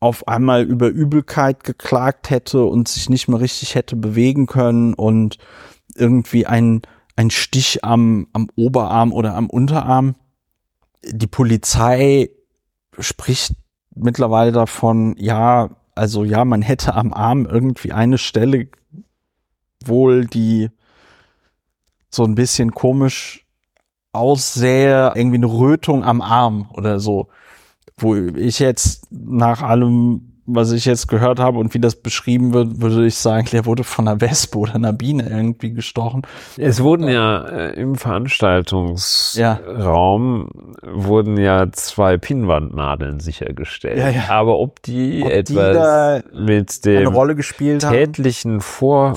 [0.00, 5.38] auf einmal über Übelkeit geklagt hätte und sich nicht mehr richtig hätte bewegen können und
[5.94, 6.82] irgendwie ein,
[7.16, 10.16] ein Stich am, am Oberarm oder am Unterarm.
[11.04, 12.30] Die Polizei
[12.98, 13.54] spricht
[13.94, 18.68] mittlerweile davon, ja, also ja, man hätte am Arm irgendwie eine Stelle
[19.84, 20.68] wohl, die
[22.16, 23.46] so ein bisschen komisch
[24.12, 27.28] aussähe, irgendwie eine Rötung am Arm oder so.
[27.98, 32.78] Wo ich jetzt nach allem, was ich jetzt gehört habe und wie das beschrieben wird,
[32.80, 36.20] würde ich sagen, der wurde von einer Wespe oder einer Biene irgendwie gestochen.
[36.56, 40.50] Es wurden ja äh, im Veranstaltungsraum
[40.82, 43.96] wurden ja zwei Pinnwandnadeln sichergestellt.
[43.98, 44.28] Ja, ja.
[44.28, 47.94] Aber ob die Ob die etwas da mit eine dem Rolle gespielt haben.
[47.94, 49.14] tätlichen Vor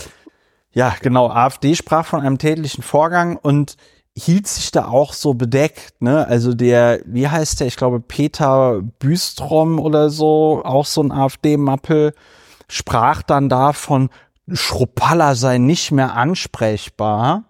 [0.71, 1.29] Ja, genau.
[1.29, 3.75] AfD sprach von einem tätlichen Vorgang und
[4.15, 6.27] hielt sich da auch so bedeckt, ne?
[6.27, 7.67] Also der, wie heißt der?
[7.67, 12.13] Ich glaube Peter Büstrom oder so, auch so ein AfD-Mappel,
[12.67, 14.09] sprach dann davon,
[14.51, 17.45] Schruppalla sei nicht mehr ansprechbar.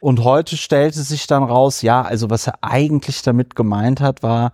[0.00, 4.52] Und heute stellte sich dann raus, ja, also was er eigentlich damit gemeint hat, war,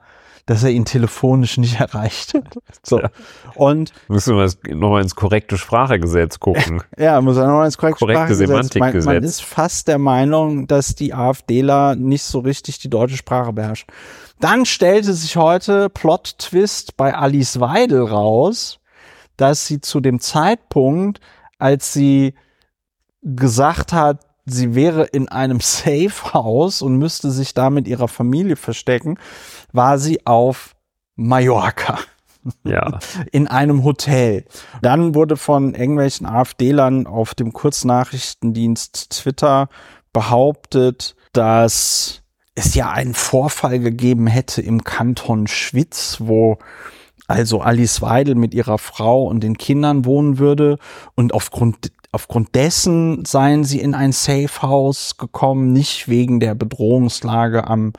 [0.50, 2.58] dass er ihn telefonisch nicht erreicht hat.
[2.82, 2.98] So.
[2.98, 3.10] Ja.
[3.54, 6.82] Und müssen wir nochmal ins korrekte Sprachegesetz gucken.
[6.98, 9.04] Ja, muss er nochmal ins korrekte, korrekte Semantikgesetz.
[9.04, 13.52] Man, man ist fast der Meinung, dass die AfDler nicht so richtig die deutsche Sprache
[13.52, 13.86] beherrschen.
[14.40, 18.80] Dann stellte sich heute Plot Twist bei Alice Weidel raus,
[19.36, 21.20] dass sie zu dem Zeitpunkt,
[21.58, 22.34] als sie
[23.22, 28.56] gesagt hat, sie wäre in einem Safe House und müsste sich da mit ihrer Familie
[28.56, 29.16] verstecken,
[29.72, 30.74] war sie auf
[31.16, 31.98] Mallorca.
[32.64, 32.98] Ja.
[33.32, 34.44] In einem Hotel.
[34.82, 39.68] Dann wurde von irgendwelchen AfD-Lern auf dem Kurznachrichtendienst Twitter
[40.12, 42.22] behauptet, dass
[42.54, 46.58] es ja einen Vorfall gegeben hätte im Kanton Schwitz, wo
[47.28, 50.78] also Alice Weidel mit ihrer Frau und den Kindern wohnen würde
[51.14, 57.68] und aufgrund aufgrund dessen seien sie in ein Safe House gekommen, nicht wegen der Bedrohungslage
[57.68, 57.92] am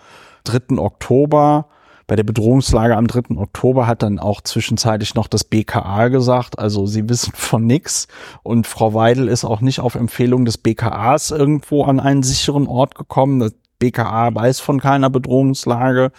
[0.43, 0.77] 3.
[0.77, 1.67] Oktober.
[2.07, 3.37] Bei der Bedrohungslage am 3.
[3.37, 8.07] Oktober hat dann auch zwischenzeitlich noch das BKA gesagt, also sie wissen von nix
[8.43, 12.95] und Frau Weidel ist auch nicht auf Empfehlung des BKAs irgendwo an einen sicheren Ort
[12.95, 13.39] gekommen.
[13.39, 16.11] Das BKA weiß von keiner Bedrohungslage,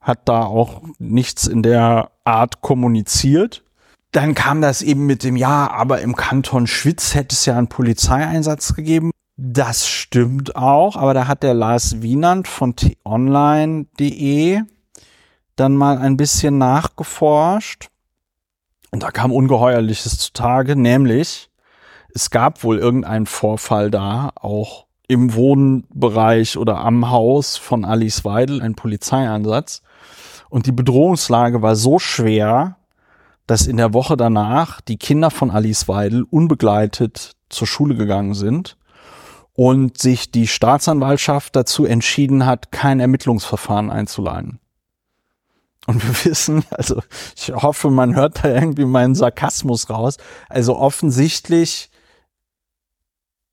[0.00, 3.62] hat da auch nichts in der Art kommuniziert.
[4.12, 7.68] Dann kam das eben mit dem Ja, aber im Kanton Schwitz hätte es ja einen
[7.68, 9.10] Polizeieinsatz gegeben.
[9.40, 14.62] Das stimmt auch, aber da hat der Lars Wienand von t-online.de
[15.54, 17.86] dann mal ein bisschen nachgeforscht.
[18.90, 21.50] Und da kam Ungeheuerliches zutage, nämlich
[22.12, 28.60] es gab wohl irgendeinen Vorfall da, auch im Wohnbereich oder am Haus von Alice Weidel,
[28.60, 29.82] ein Polizeieinsatz.
[30.50, 32.76] Und die Bedrohungslage war so schwer,
[33.46, 38.77] dass in der Woche danach die Kinder von Alice Weidel unbegleitet zur Schule gegangen sind
[39.58, 44.60] und sich die Staatsanwaltschaft dazu entschieden hat, kein Ermittlungsverfahren einzuleiten.
[45.88, 47.02] Und wir wissen, also
[47.34, 50.18] ich hoffe, man hört da irgendwie meinen Sarkasmus raus.
[50.48, 51.90] Also offensichtlich,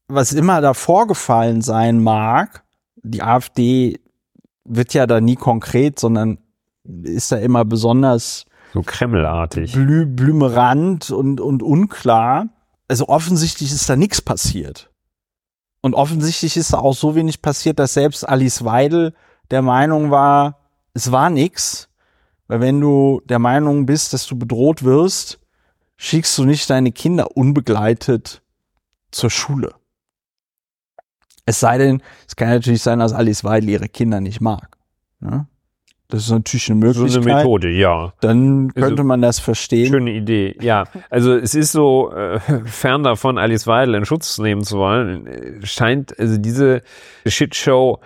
[0.07, 2.63] was immer da vorgefallen sein mag,
[2.97, 3.99] die AfD
[4.63, 6.37] wird ja da nie konkret, sondern
[6.83, 9.73] ist da immer besonders so kremmelartig.
[9.73, 12.49] Blü blümerant und, und unklar.
[12.87, 14.91] Also offensichtlich ist da nichts passiert.
[15.85, 19.13] Und offensichtlich ist da auch so wenig passiert, dass selbst Alice Weidel
[19.51, 20.57] der Meinung war,
[20.95, 21.89] es war nichts.
[22.47, 25.39] Weil wenn du der Meinung bist, dass du bedroht wirst,
[25.95, 28.41] schickst du nicht deine Kinder unbegleitet
[29.11, 29.75] zur Schule.
[31.45, 34.79] Es sei denn, es kann natürlich sein, dass Alice Weidel ihre Kinder nicht mag.
[35.19, 35.45] Ne?
[36.15, 37.11] Das ist natürlich eine Möglichkeit.
[37.11, 38.13] So eine Methode, ja.
[38.21, 39.91] Dann könnte also, man das verstehen.
[39.91, 40.85] Schöne Idee, ja.
[41.09, 45.65] Also es ist so, äh, fern davon, Alice Weidel in Schutz nehmen zu wollen, äh,
[45.65, 46.83] scheint also diese
[47.25, 47.99] Shitshow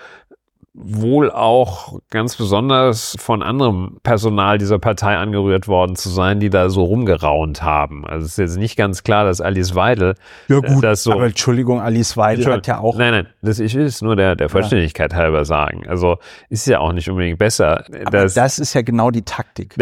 [0.81, 6.69] wohl auch ganz besonders von anderem Personal dieser Partei angerührt worden zu sein, die da
[6.69, 8.07] so rumgeraunt haben.
[8.07, 10.15] Also es ist jetzt nicht ganz klar, dass Alice Weidel
[10.47, 11.11] ja gut, das so.
[11.11, 12.97] Aber Entschuldigung, Alice Weidel hat ja auch.
[12.97, 15.19] Nein, nein, das ich will es nur der der Vollständigkeit ja.
[15.19, 15.85] halber sagen.
[15.87, 16.17] Also
[16.49, 17.83] ist ja auch nicht unbedingt besser.
[18.05, 19.75] Aber das ist ja genau die Taktik.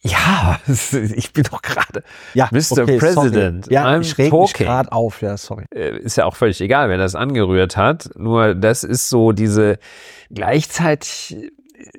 [0.00, 0.60] Ja,
[1.14, 2.82] ich bin doch gerade ja, Mr.
[2.82, 3.64] Okay, President.
[3.64, 3.74] Sorry.
[3.74, 5.64] Ja, I'm ich reg mich gerade auf, ja, sorry.
[5.74, 8.10] Äh, ist ja auch völlig egal, wer das angerührt hat.
[8.16, 9.78] Nur das ist so diese,
[10.30, 11.36] gleichzeitig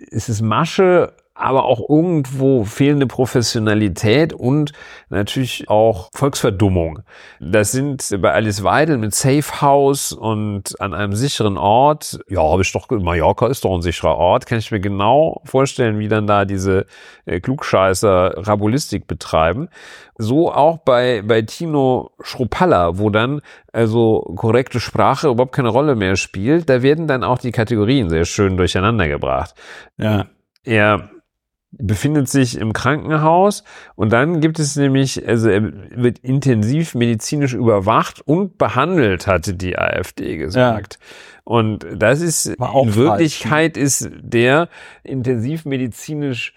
[0.10, 4.74] ist es Masche aber auch irgendwo fehlende Professionalität und
[5.10, 7.00] natürlich auch Volksverdummung.
[7.40, 12.20] Das sind bei Alice Weidel mit Safe House und an einem sicheren Ort.
[12.28, 14.48] Ja, habe ich doch, Mallorca ist doch ein sicherer Ort.
[14.48, 16.86] Kann ich mir genau vorstellen, wie dann da diese
[17.26, 19.70] äh, Klugscheißer Rabulistik betreiben.
[20.18, 23.40] So auch bei, bei Tino Schruppalla, wo dann
[23.72, 26.70] also korrekte Sprache überhaupt keine Rolle mehr spielt.
[26.70, 29.56] Da werden dann auch die Kategorien sehr schön durcheinander gebracht.
[29.98, 30.26] Ja.
[30.66, 31.10] Er
[31.72, 33.64] befindet sich im Krankenhaus
[33.96, 39.78] und dann gibt es nämlich, also er wird intensiv medizinisch überwacht und behandelt, hatte die
[39.78, 40.98] AfD gesagt.
[41.00, 41.08] Ja.
[41.44, 43.86] Und das ist in Wirklichkeit falsch.
[43.86, 44.70] ist der
[45.04, 46.54] intensiv medizinisch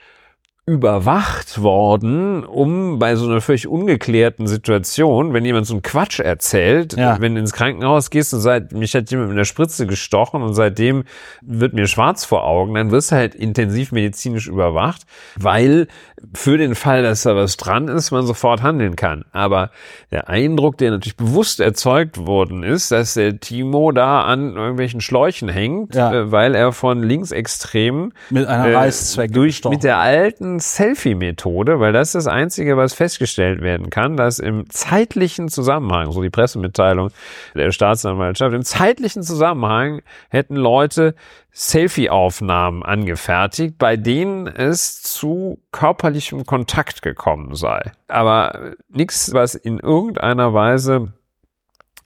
[0.64, 6.96] überwacht worden, um bei so einer völlig ungeklärten Situation, wenn jemand so einen Quatsch erzählt,
[6.96, 7.20] ja.
[7.20, 10.54] wenn du ins Krankenhaus gehst und seit mich hat jemand mit einer Spritze gestochen und
[10.54, 11.02] seitdem
[11.40, 15.02] wird mir schwarz vor Augen, dann wirst du halt intensiv medizinisch überwacht,
[15.36, 15.88] weil
[16.32, 19.24] für den Fall, dass da was dran ist, man sofort handeln kann.
[19.32, 19.70] Aber
[20.12, 25.48] der Eindruck, der natürlich bewusst erzeugt worden ist, dass der Timo da an irgendwelchen Schläuchen
[25.48, 26.12] hängt, ja.
[26.12, 32.08] äh, weil er von Linksextremen mit einer äh, durch mit der alten Selfie-Methode, weil das
[32.08, 37.10] ist das Einzige, was festgestellt werden kann, dass im zeitlichen Zusammenhang, so die Pressemitteilung
[37.54, 41.14] der Staatsanwaltschaft, im zeitlichen Zusammenhang hätten Leute
[41.52, 47.92] Selfie-Aufnahmen angefertigt, bei denen es zu körperlichem Kontakt gekommen sei.
[48.08, 51.12] Aber nichts, was in irgendeiner Weise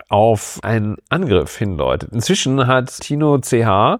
[0.09, 2.13] auf einen Angriff hindeutet.
[2.13, 3.99] Inzwischen hat Tino CH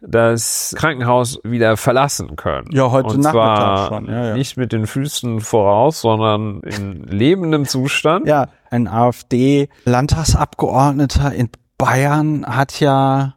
[0.00, 2.68] das Krankenhaus wieder verlassen können.
[2.72, 4.06] Ja, heute Und Nachmittag schon.
[4.06, 4.34] Ja, ja.
[4.34, 8.26] nicht mit den Füßen voraus, sondern in lebendem Zustand.
[8.26, 13.34] Ja, ein AfD-Landtagsabgeordneter in Bayern hat ja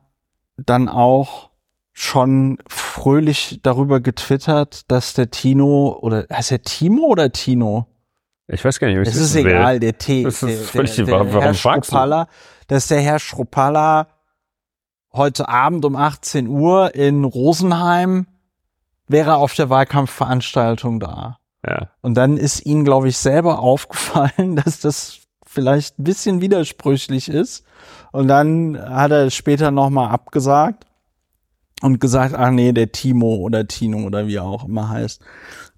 [0.57, 1.49] dann auch
[1.91, 7.87] schon fröhlich darüber getwittert, dass der Tino oder heißt der Timo oder Tino?
[8.47, 9.53] Ich weiß gar nicht, ob ich Es das ist wissen will.
[9.53, 10.23] egal, der T.
[10.23, 11.95] Das ist der, völlig der, der warum Herr fragst du?
[11.95, 12.27] Schruppalla,
[12.67, 14.07] dass der Herr Schruppalla
[15.13, 18.27] heute Abend um 18 Uhr in Rosenheim
[19.07, 21.37] wäre auf der Wahlkampfveranstaltung da.
[21.65, 21.89] Ja.
[22.01, 27.63] Und dann ist ihnen, glaube ich, selber aufgefallen, dass das vielleicht ein bisschen widersprüchlich ist.
[28.11, 30.85] Und dann hat er später nochmal abgesagt
[31.81, 35.21] und gesagt, ach nee, der Timo oder Tino oder wie er auch immer heißt,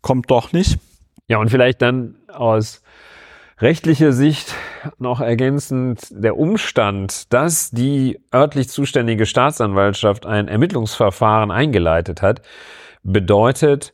[0.01, 0.79] kommt doch nicht.
[1.27, 2.81] Ja, und vielleicht dann aus
[3.59, 4.53] rechtlicher Sicht
[4.97, 12.41] noch ergänzend der Umstand, dass die örtlich zuständige Staatsanwaltschaft ein Ermittlungsverfahren eingeleitet hat,
[13.03, 13.93] bedeutet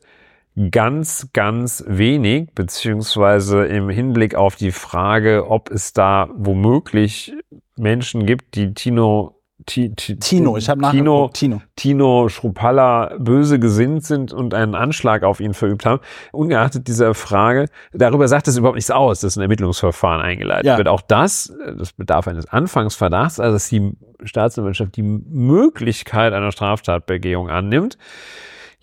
[0.70, 7.32] ganz, ganz wenig, beziehungsweise im Hinblick auf die Frage, ob es da womöglich
[7.76, 11.62] Menschen gibt, die Tino Ti- Ti- Tino, ich habe Tino, Tino.
[11.76, 16.00] Tino Schruppalla böse gesinnt sind und einen Anschlag auf ihn verübt haben.
[16.32, 20.76] Ungeachtet dieser Frage, darüber sagt es überhaupt nichts aus, dass ein Ermittlungsverfahren eingeleitet Ja.
[20.78, 20.88] wird.
[20.88, 23.92] Auch das, das bedarf eines Anfangsverdachts, also dass die
[24.24, 27.98] Staatsanwaltschaft die Möglichkeit einer Straftatbegehung annimmt.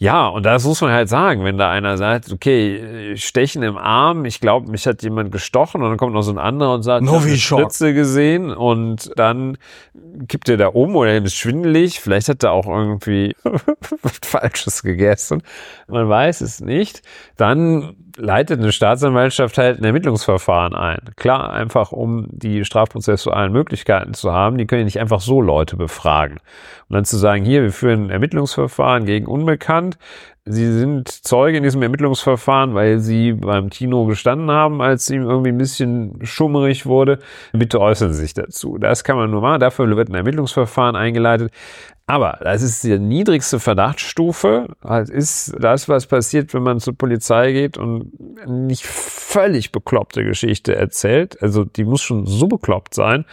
[0.02, 4.24] Ja, und das muss man halt sagen, wenn da einer sagt, okay, Stechen im Arm,
[4.24, 7.04] ich glaube, mich hat jemand gestochen und dann kommt noch so ein anderer und sagt,
[7.04, 7.60] ich hab eine Novichok.
[7.60, 9.58] Spritze gesehen und dann
[10.30, 13.36] kippt er da um oder ihm ist schwindelig, vielleicht hat er auch irgendwie
[14.02, 15.44] was Falsches gegessen,
[15.90, 17.02] man weiß es nicht,
[17.36, 21.00] dann leitet eine Staatsanwaltschaft halt ein Ermittlungsverfahren ein.
[21.16, 25.78] Klar, einfach um die strafprozessualen Möglichkeiten zu haben, die können ja nicht einfach so Leute
[25.78, 26.38] befragen.
[26.90, 29.98] Und dann zu sagen, hier, wir führen ein Ermittlungsverfahren gegen Unbekannt,
[30.52, 35.50] Sie sind Zeuge in diesem Ermittlungsverfahren, weil Sie beim Tino gestanden haben, als ihm irgendwie
[35.50, 37.20] ein bisschen schummerig wurde.
[37.54, 38.80] Bitte äußern Sie sich dazu.
[38.80, 39.60] Das kann man nur machen.
[39.60, 41.52] Dafür wird ein Ermittlungsverfahren eingeleitet.
[42.10, 44.76] Aber das ist die niedrigste Verdachtsstufe.
[44.82, 48.12] Das ist das, was passiert, wenn man zur Polizei geht und
[48.48, 51.40] nicht völlig bekloppte Geschichte erzählt.
[51.44, 53.26] Also die muss schon so bekloppt sein,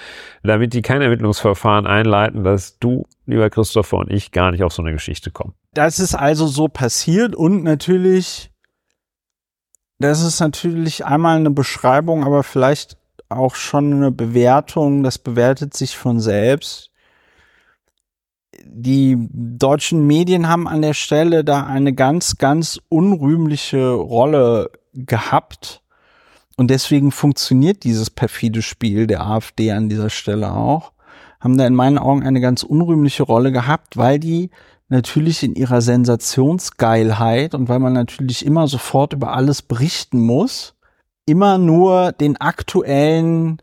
[0.43, 4.83] damit die kein Ermittlungsverfahren einleiten, dass du, lieber Christopher und ich, gar nicht auf so
[4.83, 5.55] eine Geschichte kommen.
[5.73, 8.53] Das ist also so passiert und natürlich,
[9.99, 12.99] das ist natürlich einmal eine Beschreibung, aber vielleicht
[13.31, 16.91] auch schon eine Bewertung, das bewertet sich von selbst.
[18.65, 25.83] Die deutschen Medien haben an der Stelle da eine ganz, ganz unrühmliche Rolle gehabt.
[26.57, 30.93] Und deswegen funktioniert dieses perfide Spiel der AfD an dieser Stelle auch.
[31.41, 34.51] Haben da in meinen Augen eine ganz unrühmliche Rolle gehabt, weil die
[34.89, 40.75] natürlich in ihrer Sensationsgeilheit und weil man natürlich immer sofort über alles berichten muss,
[41.27, 43.61] immer nur den aktuellen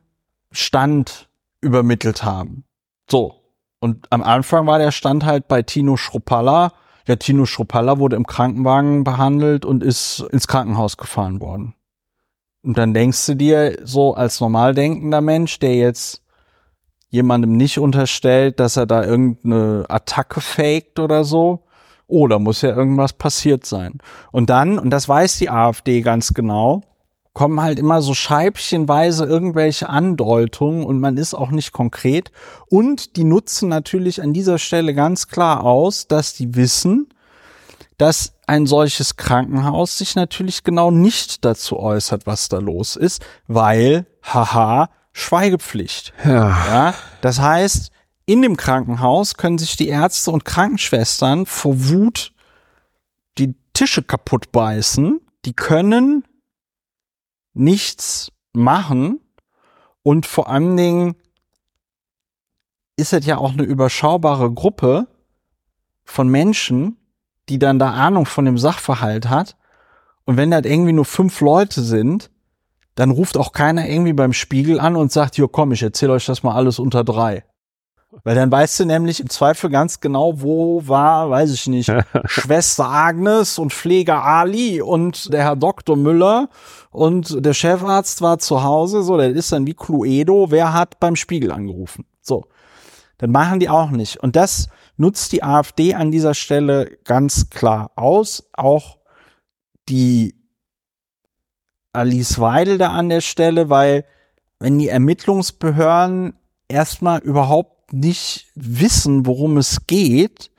[0.51, 1.29] Stand
[1.61, 2.65] übermittelt haben.
[3.09, 3.42] So.
[3.83, 6.71] Und am Anfang war der Stand halt bei Tino Schruppalla.
[7.05, 11.75] Ja, Tino Schruppalla wurde im Krankenwagen behandelt und ist ins Krankenhaus gefahren worden.
[12.63, 16.23] Und dann denkst du dir so als normal denkender Mensch, der jetzt
[17.09, 21.65] jemandem nicht unterstellt, dass er da irgendeine Attacke faked oder so.
[22.07, 23.97] Oh, da muss ja irgendwas passiert sein.
[24.31, 26.83] Und dann, und das weiß die AfD ganz genau,
[27.33, 32.31] kommen halt immer so scheibchenweise irgendwelche Andeutungen und man ist auch nicht konkret.
[32.69, 37.09] Und die nutzen natürlich an dieser Stelle ganz klar aus, dass die wissen,
[37.97, 44.05] dass ein solches Krankenhaus sich natürlich genau nicht dazu äußert, was da los ist, weil,
[44.21, 46.13] haha, Schweigepflicht.
[46.25, 46.49] Ja.
[46.49, 47.91] Ja, das heißt,
[48.25, 52.33] in dem Krankenhaus können sich die Ärzte und Krankenschwestern vor Wut
[53.37, 55.19] die Tische kaputt beißen.
[55.45, 56.23] Die können
[57.53, 59.19] nichts machen
[60.03, 61.15] und vor allen Dingen
[62.95, 65.07] ist es ja auch eine überschaubare Gruppe
[66.03, 66.97] von Menschen,
[67.49, 69.55] die dann da Ahnung von dem Sachverhalt hat.
[70.25, 72.29] Und wenn das irgendwie nur fünf Leute sind,
[72.95, 76.25] dann ruft auch keiner irgendwie beim Spiegel an und sagt, jo komm, ich erzähle euch
[76.25, 77.43] das mal alles unter drei.
[78.23, 81.91] Weil dann weißt du nämlich im Zweifel ganz genau, wo war, weiß ich nicht,
[82.25, 85.95] Schwester Agnes und Pfleger Ali und der Herr Dr.
[85.95, 86.49] Müller
[86.91, 91.15] und der Chefarzt war zu Hause, so, der ist dann wie Cluedo, wer hat beim
[91.15, 92.05] Spiegel angerufen?
[92.21, 92.45] So.
[93.17, 94.17] Dann machen die auch nicht.
[94.17, 98.49] Und das nutzt die AfD an dieser Stelle ganz klar aus.
[98.53, 98.97] Auch
[99.89, 100.35] die
[101.93, 104.05] Alice Weidel da an der Stelle, weil
[104.59, 106.33] wenn die Ermittlungsbehörden
[106.67, 110.51] erstmal überhaupt nicht wissen, worum es geht,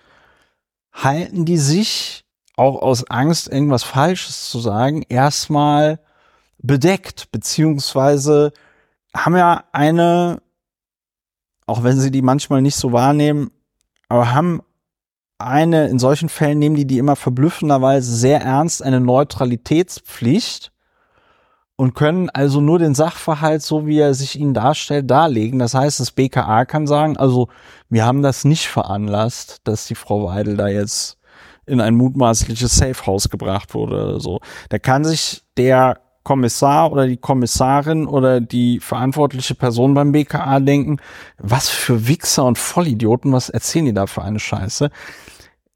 [0.93, 2.25] halten die sich
[2.57, 5.99] auch aus Angst, irgendwas Falsches zu sagen, erstmal
[6.59, 8.53] bedeckt, beziehungsweise
[9.15, 10.41] haben ja eine,
[11.67, 13.51] auch wenn sie die manchmal nicht so wahrnehmen,
[14.09, 14.63] aber haben
[15.39, 20.71] eine, in solchen Fällen nehmen die die immer verblüffenderweise sehr ernst, eine Neutralitätspflicht
[21.77, 25.59] und können also nur den Sachverhalt, so wie er sich ihnen darstellt, darlegen.
[25.59, 27.49] Das heißt, das BKA kann sagen, also
[27.89, 31.19] wir haben das nicht veranlasst, dass die Frau Weidel da jetzt
[31.67, 34.41] in ein mutmaßliches Safehouse gebracht wurde oder so.
[34.69, 40.99] Da kann sich der Kommissar oder die Kommissarin oder die verantwortliche Person beim BKA denken,
[41.39, 44.91] was für Wichser und Vollidioten, was erzählen die da für eine Scheiße?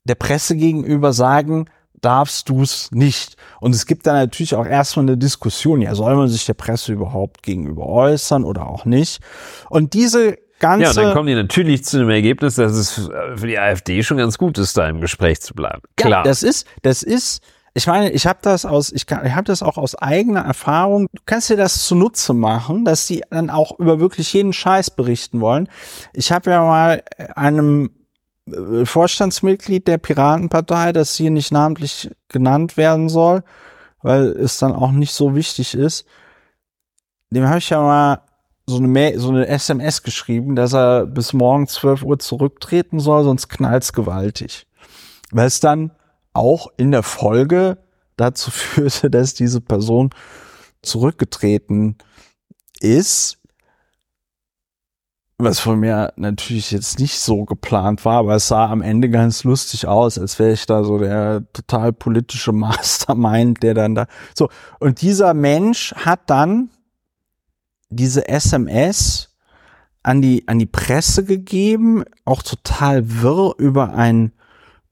[0.05, 1.67] Der Presse gegenüber sagen,
[2.01, 3.37] darfst du es nicht.
[3.61, 6.93] Und es gibt dann natürlich auch erstmal eine Diskussion, ja, soll man sich der Presse
[6.93, 9.21] überhaupt gegenüber äußern oder auch nicht?
[9.69, 10.85] Und diese ganze...
[10.85, 14.17] Ja, und dann kommen die natürlich zu dem Ergebnis, dass es für die AfD schon
[14.17, 15.83] ganz gut ist, da im Gespräch zu bleiben.
[15.97, 16.21] Klar.
[16.21, 17.43] Ja, das ist, das ist,
[17.75, 21.07] ich meine, ich habe das aus, ich, kann, ich habe das auch aus eigener Erfahrung.
[21.13, 25.41] Du kannst dir das zunutze machen, dass die dann auch über wirklich jeden Scheiß berichten
[25.41, 25.69] wollen.
[26.13, 27.03] Ich habe ja mal
[27.37, 27.91] einem
[28.85, 33.43] Vorstandsmitglied der Piratenpartei, das hier nicht namentlich genannt werden soll,
[34.03, 36.07] weil es dann auch nicht so wichtig ist.
[37.31, 38.23] Dem habe ich ja mal
[38.67, 43.25] so eine, Mail, so eine SMS geschrieben, dass er bis morgen 12 Uhr zurücktreten soll,
[43.25, 44.67] sonst knallt's gewaltig.
[45.31, 45.91] Weil es dann
[46.33, 47.79] auch in der Folge
[48.17, 50.11] dazu führte, dass diese Person
[50.83, 51.97] zurückgetreten
[52.81, 53.38] ist
[55.41, 59.45] was von mir natürlich jetzt nicht so geplant war, aber es sah am Ende ganz
[59.45, 64.49] lustig aus, als wäre ich da so der total politische Mastermind, der dann da so
[64.81, 66.71] und dieser Mensch hat dann
[67.89, 69.37] diese SMS
[70.03, 74.33] an die an die Presse gegeben, auch total wirr über ein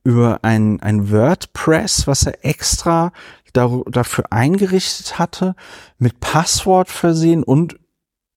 [0.05, 3.13] über ein ein WordPress, was er extra
[3.53, 5.57] dafür eingerichtet hatte,
[5.99, 7.81] mit Passwort versehen und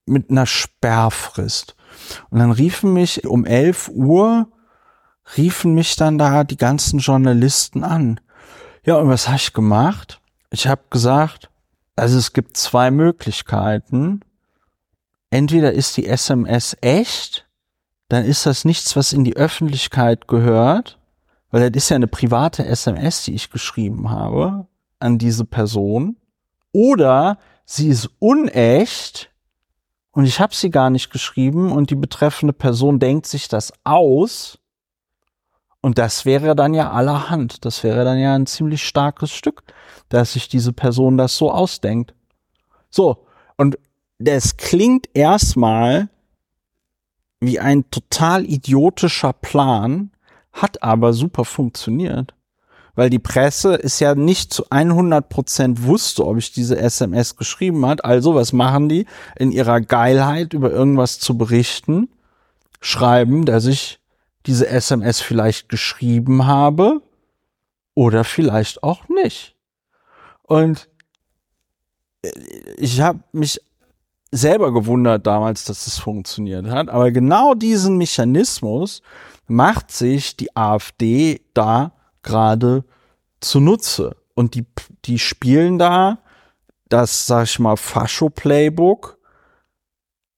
[0.05, 1.75] mit einer Sperrfrist.
[2.29, 4.47] Und dann riefen mich um 11 Uhr,
[5.37, 8.19] riefen mich dann da die ganzen Journalisten an.
[8.83, 10.21] Ja, und was habe ich gemacht?
[10.51, 11.49] Ich habe gesagt,
[11.95, 14.21] also es gibt zwei Möglichkeiten.
[15.29, 17.47] Entweder ist die SMS echt,
[18.07, 20.97] dann ist das nichts, was in die Öffentlichkeit gehört,
[21.51, 24.67] weil das ist ja eine private SMS, die ich geschrieben habe
[24.99, 26.17] an diese Person.
[26.71, 29.28] Oder sie ist unecht
[30.11, 34.59] und ich habe sie gar nicht geschrieben und die betreffende Person denkt sich das aus.
[35.81, 37.63] Und das wäre dann ja allerhand.
[37.63, 39.63] Das wäre dann ja ein ziemlich starkes Stück,
[40.09, 42.13] dass sich diese Person das so ausdenkt.
[42.89, 43.77] So, und
[44.17, 46.09] das klingt erstmal
[47.39, 50.11] wie ein total idiotischer Plan,
[50.51, 52.33] hat aber super funktioniert
[52.99, 57.85] weil die Presse ist ja nicht zu 100 Prozent wusste, ob ich diese SMS geschrieben
[57.85, 58.03] hat.
[58.03, 59.05] Also was machen die
[59.37, 62.09] in ihrer Geilheit über irgendwas zu berichten?
[62.81, 64.01] Schreiben, dass ich
[64.45, 67.01] diese SMS vielleicht geschrieben habe
[67.93, 69.55] oder vielleicht auch nicht.
[70.43, 70.89] Und
[72.21, 72.31] äh,
[72.75, 73.61] ich habe mich
[74.29, 76.89] selber gewundert damals, dass es funktioniert hat.
[76.89, 79.01] Aber genau diesen Mechanismus
[79.47, 81.93] macht sich die AfD da
[82.23, 82.83] gerade
[83.39, 84.15] zunutze.
[84.35, 84.65] Und die,
[85.05, 86.19] die spielen da
[86.87, 89.17] das, sag ich mal, Fascho-Playbook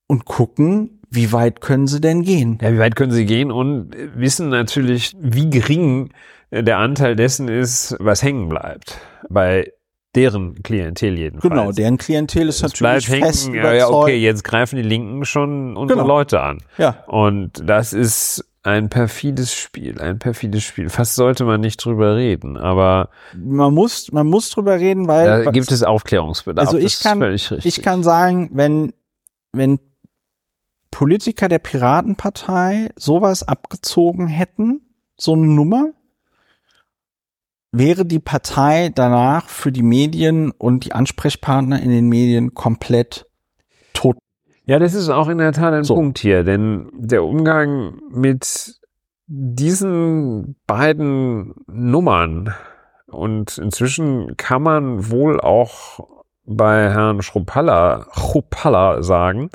[0.08, 2.58] und gucken, wie weit können sie denn gehen?
[2.62, 6.14] Ja, wie weit können sie gehen und wissen natürlich, wie gering
[6.52, 9.00] der Anteil dessen ist, was hängen bleibt.
[9.30, 9.72] Bei
[10.16, 11.50] deren Klientel jedenfalls.
[11.50, 14.82] Genau, deren Klientel ist es natürlich bleibt fest hängen, ja, ja, okay, jetzt greifen die
[14.82, 16.08] Linken schon unsere genau.
[16.08, 16.58] Leute an.
[16.78, 17.04] Ja.
[17.08, 20.89] Und das ist ein perfides Spiel, ein perfides Spiel.
[20.89, 25.51] Fast sollte man nicht drüber reden, aber man muss, man muss drüber reden, weil da
[25.51, 26.68] gibt es Aufklärungsbedarf.
[26.68, 27.22] Also ich kann,
[27.64, 28.93] ich kann sagen, wenn,
[29.51, 29.80] wenn
[30.91, 34.82] Politiker der Piratenpartei sowas abgezogen hätten,
[35.18, 35.93] so eine Nummer,
[37.72, 43.26] wäre die Partei danach für die Medien und die Ansprechpartner in den Medien komplett
[44.66, 45.95] Ja, das ist auch in der Tat ein So.
[45.95, 48.76] Punkt hier, denn der Umgang mit
[49.28, 52.53] diesen beiden Nummern
[53.07, 55.99] und inzwischen kann man wohl auch
[56.45, 59.49] bei Herrn Schruppalla, Schruppalla sagen,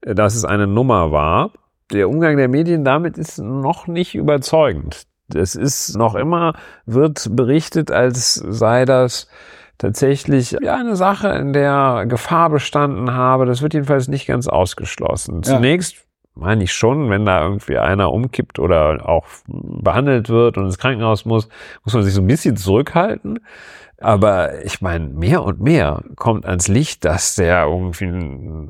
[0.00, 1.52] dass es eine Nummer war.
[1.92, 5.06] Der Umgang der Medien damit ist noch nicht überzeugend.
[5.34, 6.54] Es ist noch immer,
[6.86, 9.28] wird berichtet, als sei das
[9.80, 13.46] tatsächlich ja, eine Sache, in der Gefahr bestanden habe.
[13.46, 15.36] Das wird jedenfalls nicht ganz ausgeschlossen.
[15.36, 15.56] Ja.
[15.56, 20.78] Zunächst meine ich schon, wenn da irgendwie einer umkippt oder auch behandelt wird und ins
[20.78, 21.48] Krankenhaus muss,
[21.84, 23.40] muss man sich so ein bisschen zurückhalten.
[23.98, 28.68] Aber ich meine, mehr und mehr kommt ans Licht, dass der irgendwie eine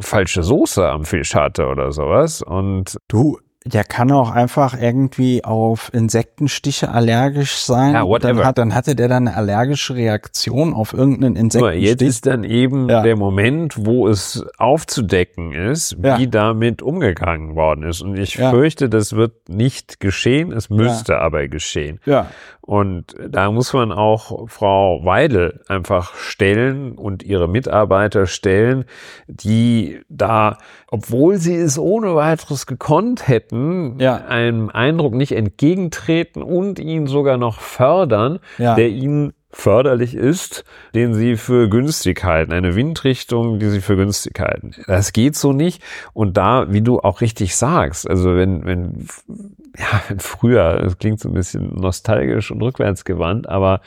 [0.00, 2.42] falsche Soße am Fisch hatte oder sowas.
[2.42, 7.94] Und Du, der kann auch einfach irgendwie auf Insektenstiche allergisch sein.
[7.94, 8.34] Ja, whatever.
[8.34, 11.82] dann, hat, dann hatte der dann eine allergische Reaktion auf irgendeinen Insektenstich.
[11.84, 13.02] jetzt ist dann eben Ja.
[13.02, 16.18] der Moment, wo es aufzudecken ist, Ja.
[16.18, 18.02] wie damit umgegangen worden ist.
[18.02, 18.50] Und ich Ja.
[18.50, 21.98] fürchte, das wird nicht geschehen, es müsste aber geschehen.
[22.06, 22.26] ja,
[22.66, 28.84] Und da muss man auch Frau Weidel einfach stellen und ihre Mitarbeiter stellen,
[29.28, 30.58] die da,
[30.88, 34.16] obwohl sie es ohne weiteres gekonnt hätten, Ja.
[34.26, 38.74] einem Eindruck nicht entgegentreten und ihn sogar noch fördern, Ja.
[38.74, 40.64] der ihnen förderlich ist,
[40.94, 44.72] den sie für günstig halten, eine Windrichtung, die sie für günstig halten.
[44.86, 45.82] Das geht so nicht.
[46.12, 49.06] Und da, wie du auch richtig sagst, also wenn, wenn,
[49.78, 53.80] ja, früher, es klingt so ein bisschen nostalgisch und rückwärtsgewandt, aber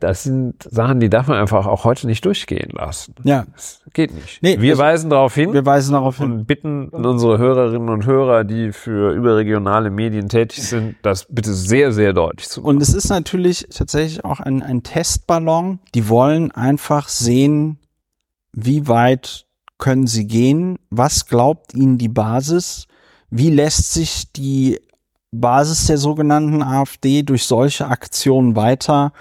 [0.00, 3.14] das sind Sachen, die darf man einfach auch heute nicht durchgehen lassen.
[3.24, 3.44] ja.
[3.52, 4.42] Das geht nicht.
[4.42, 6.32] Nee, Wir also- weisen darauf hin Wir weisen darauf hin.
[6.32, 11.92] und bitten unsere Hörerinnen und Hörer, die für überregionale Medien tätig sind, das bitte sehr,
[11.92, 12.76] sehr deutlich zu machen.
[12.76, 15.80] Und es ist natürlich tatsächlich auch ein, ein Testballon.
[15.94, 17.78] Die wollen einfach sehen,
[18.52, 19.46] wie weit
[19.78, 22.86] können sie gehen, was glaubt ihnen die Basis,
[23.30, 24.80] wie lässt sich die
[25.32, 29.12] Basis der sogenannten AfD durch solche Aktionen weiter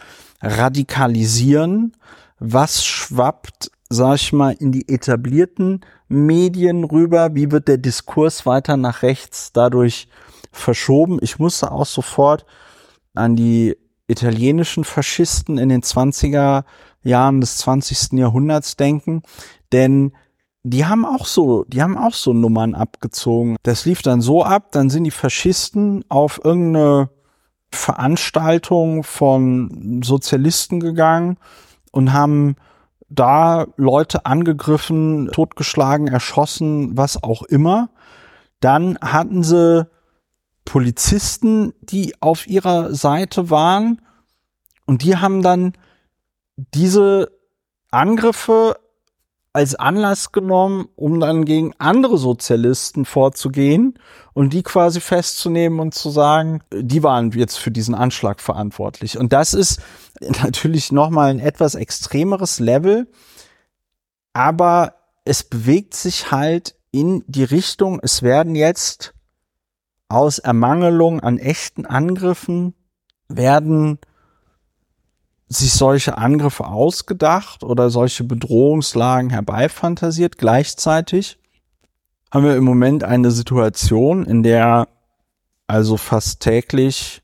[0.41, 1.93] radikalisieren,
[2.39, 8.75] was schwappt, sag ich mal, in die etablierten Medien rüber, wie wird der Diskurs weiter
[8.77, 10.07] nach rechts dadurch
[10.51, 11.19] verschoben.
[11.21, 12.45] Ich musste auch sofort
[13.13, 16.65] an die italienischen Faschisten in den 20er
[17.03, 18.19] Jahren des 20.
[18.19, 19.23] Jahrhunderts denken,
[19.71, 20.11] denn
[20.63, 23.57] die haben auch so, die haben auch so Nummern abgezogen.
[23.63, 27.09] Das lief dann so ab, dann sind die Faschisten auf irgendeine
[27.71, 31.37] Veranstaltung von Sozialisten gegangen
[31.91, 32.55] und haben
[33.09, 37.89] da Leute angegriffen, totgeschlagen, erschossen, was auch immer.
[38.59, 39.87] Dann hatten sie
[40.65, 44.01] Polizisten, die auf ihrer Seite waren
[44.85, 45.73] und die haben dann
[46.55, 47.31] diese
[47.89, 48.77] Angriffe
[49.53, 53.99] als Anlass genommen, um dann gegen andere Sozialisten vorzugehen
[54.33, 59.17] und die quasi festzunehmen und zu sagen, die waren jetzt für diesen Anschlag verantwortlich.
[59.17, 59.81] Und das ist
[60.21, 63.07] natürlich nochmal ein etwas extremeres Level,
[64.33, 64.95] aber
[65.25, 69.13] es bewegt sich halt in die Richtung, es werden jetzt
[70.07, 72.73] aus Ermangelung an echten Angriffen
[73.27, 73.99] werden
[75.53, 80.37] sich solche Angriffe ausgedacht oder solche Bedrohungslagen herbeifantasiert.
[80.37, 81.37] Gleichzeitig
[82.31, 84.87] haben wir im Moment eine Situation, in der
[85.67, 87.21] also fast täglich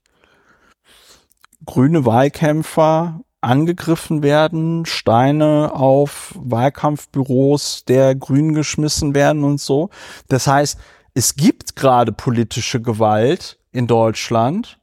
[1.66, 9.90] grüne Wahlkämpfer angegriffen werden, Steine auf Wahlkampfbüros der Grünen geschmissen werden und so.
[10.28, 10.78] Das heißt,
[11.14, 14.80] es gibt gerade politische Gewalt in Deutschland,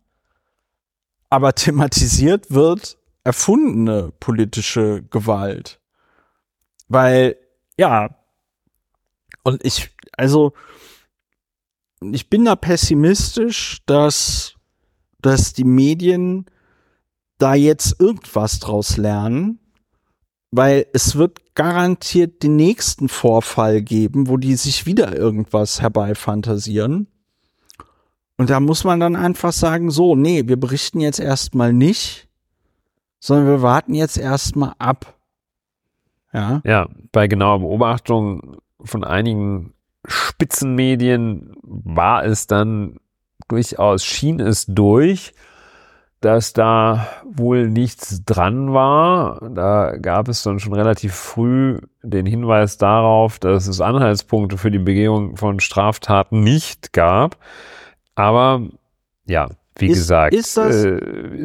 [1.28, 5.80] aber thematisiert wird erfundene politische Gewalt.
[6.88, 7.36] Weil,
[7.78, 8.16] ja,
[9.42, 10.52] und ich, also,
[12.00, 14.54] ich bin da pessimistisch, dass,
[15.20, 16.46] dass die Medien
[17.38, 19.58] da jetzt irgendwas draus lernen,
[20.50, 27.08] weil es wird garantiert den nächsten Vorfall geben, wo die sich wieder irgendwas herbeifantasieren.
[28.36, 32.28] Und da muss man dann einfach sagen, so, nee, wir berichten jetzt erstmal nicht,
[33.24, 35.14] sondern wir warten jetzt erstmal ab.
[36.34, 36.60] Ja.
[36.62, 39.72] Ja, bei genauer Beobachtung von einigen
[40.04, 42.98] Spitzenmedien war es dann
[43.48, 45.32] durchaus, schien es durch,
[46.20, 49.40] dass da wohl nichts dran war.
[49.54, 54.78] Da gab es dann schon relativ früh den Hinweis darauf, dass es Anhaltspunkte für die
[54.78, 57.38] Begehung von Straftaten nicht gab.
[58.16, 58.68] Aber
[59.24, 59.48] ja,
[59.78, 60.90] wie Ist- gesagt, ist das- äh,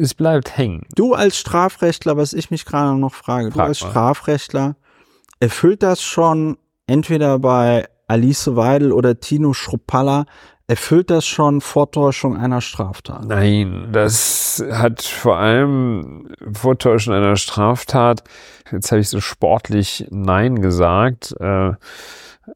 [0.00, 0.86] es bleibt hängen.
[0.94, 3.90] Du als Strafrechtler, was ich mich gerade noch frage, Frag du als mal.
[3.90, 4.76] Strafrechtler,
[5.40, 6.56] erfüllt das schon
[6.86, 10.24] entweder bei Alice Weidel oder Tino Schruppalla,
[10.66, 13.24] erfüllt das schon Vortäuschung einer Straftat?
[13.26, 18.22] Nein, das hat vor allem Vortäuschung einer Straftat.
[18.70, 21.34] Jetzt habe ich so sportlich Nein gesagt.
[21.40, 21.72] Äh,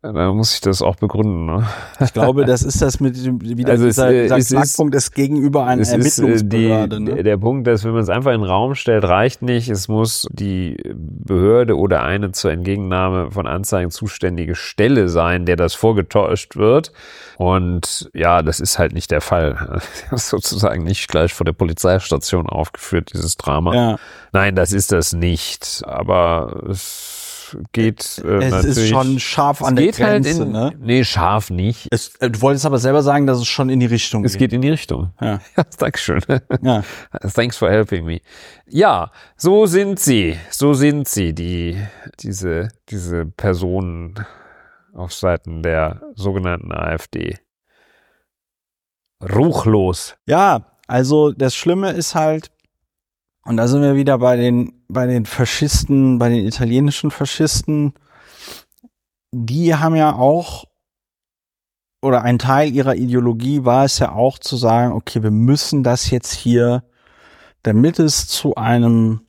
[0.03, 1.47] da muss ich das auch begründen.
[1.47, 1.66] Ne?
[2.01, 4.57] Ich glaube, das ist das mit dem, wieder Also es, dieser, äh, dieser es ist-
[4.57, 7.01] Knackpunkt ist gegenüber einer Es ist äh, die, Ermittlungsbehörde.
[7.01, 7.22] ne?
[7.22, 9.68] der Punkt, dass wenn man es einfach in den Raum stellt, reicht nicht.
[9.68, 15.74] Es muss die Behörde oder eine zur Entgegennahme von Anzeigen zuständige Stelle sein, der das
[15.74, 16.92] vorgetäuscht wird.
[17.36, 19.80] Und ja, das ist halt nicht der Fall.
[20.12, 23.74] Ist sozusagen nicht gleich vor der Polizeistation aufgeführt, dieses Drama.
[23.74, 23.97] Ja,
[24.32, 25.82] Nein, das ist das nicht.
[25.86, 27.13] Aber es
[27.72, 30.42] geht äh, es ist schon scharf es an der halt Grenze.
[30.42, 30.72] in, ne?
[30.78, 31.88] Nee, scharf nicht.
[31.90, 34.50] Es, äh, du wolltest aber selber sagen, dass es schon in die Richtung Es geht.
[34.50, 35.12] geht in die Richtung.
[35.20, 35.40] Ja.
[35.57, 36.20] Ja, Dankeschön.
[36.62, 36.82] Ja.
[37.34, 38.20] Thanks for helping me.
[38.66, 40.36] Ja, so sind sie.
[40.50, 41.76] So sind sie, die,
[42.20, 44.14] diese, diese Personen
[44.94, 47.38] auf Seiten der sogenannten AfD.
[49.22, 50.16] Ruchlos.
[50.26, 52.50] Ja, also das Schlimme ist halt,
[53.45, 57.95] und da sind wir wieder bei den, bei den Faschisten, bei den italienischen Faschisten,
[59.32, 60.64] die haben ja auch,
[62.01, 66.11] oder ein Teil ihrer Ideologie war es ja auch zu sagen, okay, wir müssen das
[66.11, 66.84] jetzt hier,
[67.62, 69.20] damit es zu einem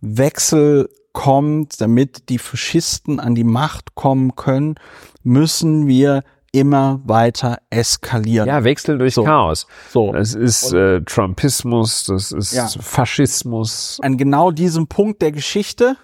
[0.00, 4.76] Wechsel kommt, damit die Faschisten an die Macht kommen können,
[5.22, 6.22] müssen wir
[6.52, 8.48] immer weiter eskalieren.
[8.48, 9.24] Ja, Wechsel durch So.
[9.24, 9.66] Chaos.
[9.90, 10.12] so.
[10.12, 12.68] Das ist äh, Trumpismus, das ist Ja.
[12.68, 13.98] Faschismus.
[14.02, 15.96] an genau diesem Punkt der Geschichte,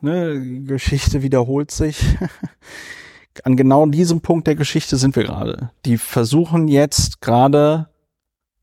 [0.00, 2.02] ne, Geschichte wiederholt sich,
[3.44, 5.70] an genau diesem Punkt der Geschichte sind wir gerade.
[5.84, 7.88] Die versuchen jetzt gerade,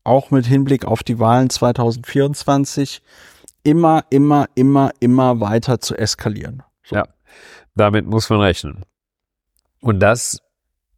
[0.04, 3.02] auch mit Hinblick auf die Wahlen 2024,
[3.62, 6.62] immer, immer, immer, immer weiter zu eskalieren.
[6.84, 6.96] So.
[6.96, 7.08] Ja.
[7.74, 8.84] Damit muss man rechnen.
[9.80, 10.40] Und das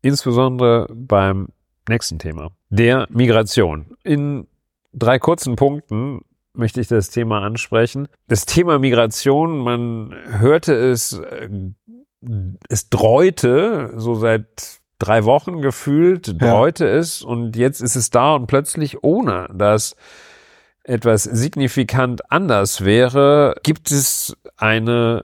[0.03, 1.49] insbesondere beim
[1.89, 3.97] nächsten Thema, der Migration.
[4.05, 4.47] In
[4.93, 6.21] drei kurzen Punkten
[6.53, 8.09] möchte ich das Thema ansprechen.
[8.27, 11.49] Das Thema Migration, man hörte es, äh,
[12.69, 16.35] es dreute, so seit drei Wochen gefühlt, Ja.
[16.35, 19.95] dreute es und jetzt ist es da und plötzlich ohne, dass
[20.83, 25.23] etwas signifikant anders wäre, gibt es eine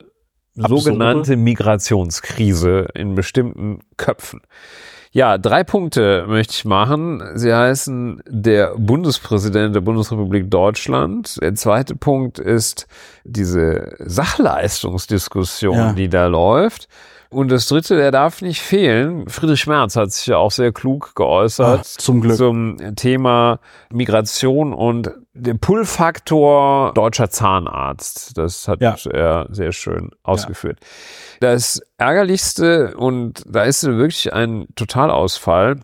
[0.59, 0.83] Absurde.
[0.83, 4.41] sogenannte Migrationskrise in bestimmten Köpfen.
[5.13, 7.23] Ja, drei Punkte möchte ich machen.
[7.35, 11.41] Sie heißen der Bundespräsident der Bundesrepublik Deutschland.
[11.41, 12.89] Der zweite Punkt ist
[13.23, 15.93] diese Sachleistungsdiskussion, Ja.
[15.93, 16.89] die da läuft.
[17.35, 19.29] Und das dritte, der darf nicht fehlen.
[19.29, 22.37] Friedrich Merz hat sich ja auch sehr klug geäußert Ah, zum Glück.
[22.37, 23.59] zum Thema
[23.93, 28.39] Migration und der Pull-Faktor deutscher Zahnarzt.
[28.39, 28.97] Das hat Ja.
[29.11, 30.79] er sehr schön ausgeführt.
[31.41, 35.81] Das Ärgerlichste, und da ist wirklich ein Totalausfall,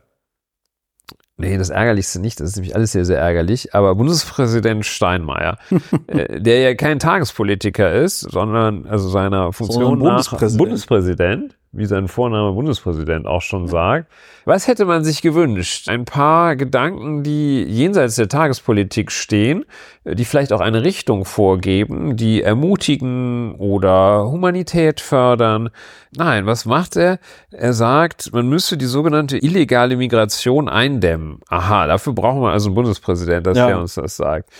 [1.40, 3.74] Nee, das Ärgerlichste nicht, das ist nämlich alles sehr, sehr ärgerlich.
[3.74, 5.58] Aber Bundespräsident Steinmeier,
[6.06, 10.58] äh, der ja kein Tagespolitiker ist, sondern also seiner Funktion Sondern nach Bundespräsident.
[10.58, 14.06] Bundespräsident, wie sein Vorname Bundespräsident auch schon sagt.
[14.44, 15.88] Was hätte man sich gewünscht?
[15.88, 19.64] Ein paar Gedanken, die jenseits der Tagespolitik stehen,
[20.04, 25.70] die vielleicht auch eine Richtung vorgeben, die ermutigen oder Humanität fördern.
[26.16, 27.18] Nein, was macht er?
[27.52, 31.38] Er sagt, man müsse die sogenannte illegale Migration eindämmen.
[31.48, 33.68] Aha, dafür brauchen wir also einen Bundespräsident, dass Ja.
[33.68, 34.50] der uns das sagt.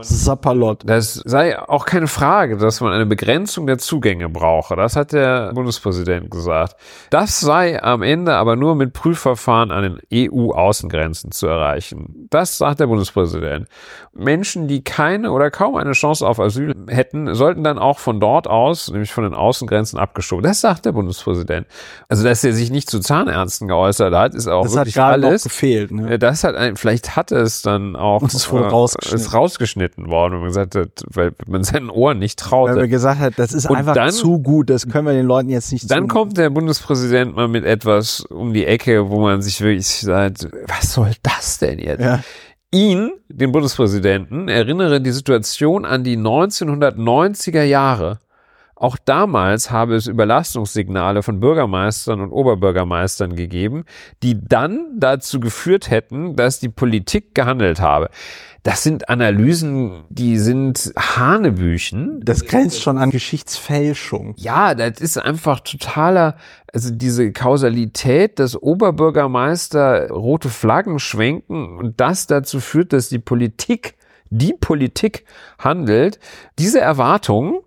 [0.00, 0.82] Sapperlot.
[0.86, 4.74] Das sei auch keine Frage, dass man eine Begrenzung der Zugänge brauche.
[4.76, 6.45] Das hat der Bundespräsident gesagt.
[7.10, 9.98] Das sei am Ende aber nur mit Prüfverfahren an den
[10.30, 12.26] EU-Außengrenzen zu erreichen.
[12.30, 13.68] Das sagt der Bundespräsident.
[14.12, 18.46] Menschen, die keine oder kaum eine Chance auf Asyl hätten, sollten dann auch von dort
[18.48, 20.42] aus, nämlich von den Außengrenzen, abgeschoben.
[20.42, 21.66] Das sagt der Bundespräsident.
[22.08, 25.20] Also, dass er sich nicht zu Zahnärzten geäußert hat, ist auch Das hat wirklich gerade
[25.20, 25.44] noch alles.
[25.44, 25.90] gefehlt.
[25.90, 26.18] Ne?
[26.18, 29.20] Das hat vielleicht hat es dann auch Und es wurde äh, rausgeschnitten.
[29.26, 32.88] ist rausgeschnitten worden, wenn man gesagt hat, weil man seinen Ohren nicht Weil wir traute.
[32.88, 35.72] gesagt hat, das ist Und einfach dann- zu gut, das können wir den Leuten jetzt
[35.72, 36.08] nicht Dann zumuten.
[36.36, 40.92] Kommt der Bundespräsident mal mit etwas um die Ecke, wo man sich wirklich sagt, was
[40.92, 42.02] soll das denn jetzt?
[42.02, 42.22] Ja.
[42.70, 48.18] Ihn, den Bundespräsidenten, erinnere die Situation an die 1990er Jahre.
[48.74, 53.84] Auch damals habe es Überlastungssignale von Bürgermeistern und Oberbürgermeistern gegeben,
[54.22, 58.10] die dann dazu geführt hätten, dass die Politik gehandelt habe.
[58.66, 62.20] Das sind Analysen, die sind Hanebüchen.
[62.24, 64.34] Das grenzt schon an Geschichtsfälschung.
[64.38, 66.36] Ja, das ist einfach totaler,
[66.72, 73.94] also diese Kausalität, dass Oberbürgermeister rote Flaggen schwenken und das dazu führt, dass die Politik,
[74.30, 75.26] die Politik
[75.60, 76.18] handelt.
[76.58, 77.60] Diese Erwartung,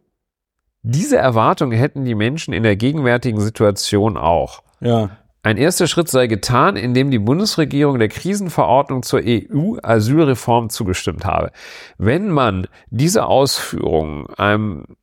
[0.82, 4.64] diese Erwartung hätten die Menschen in der gegenwärtigen Situation auch.
[4.82, 5.12] Ja.
[5.42, 11.52] Ein erster Schritt sei getan, indem die Bundesregierung der Krisenverordnung zur EU-Asylreform zugestimmt habe.
[11.98, 14.98] Wenn man diese Ausführungen einem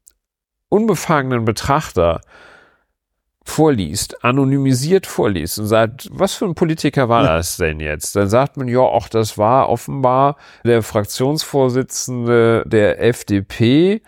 [0.68, 2.20] unbefangenen Betrachter
[3.44, 8.16] vorliest, anonymisiert vorliest und sagt, was für ein Politiker war das denn jetzt?
[8.16, 14.02] Dann sagt man, ja, auch das war offenbar der Fraktionsvorsitzende der FDP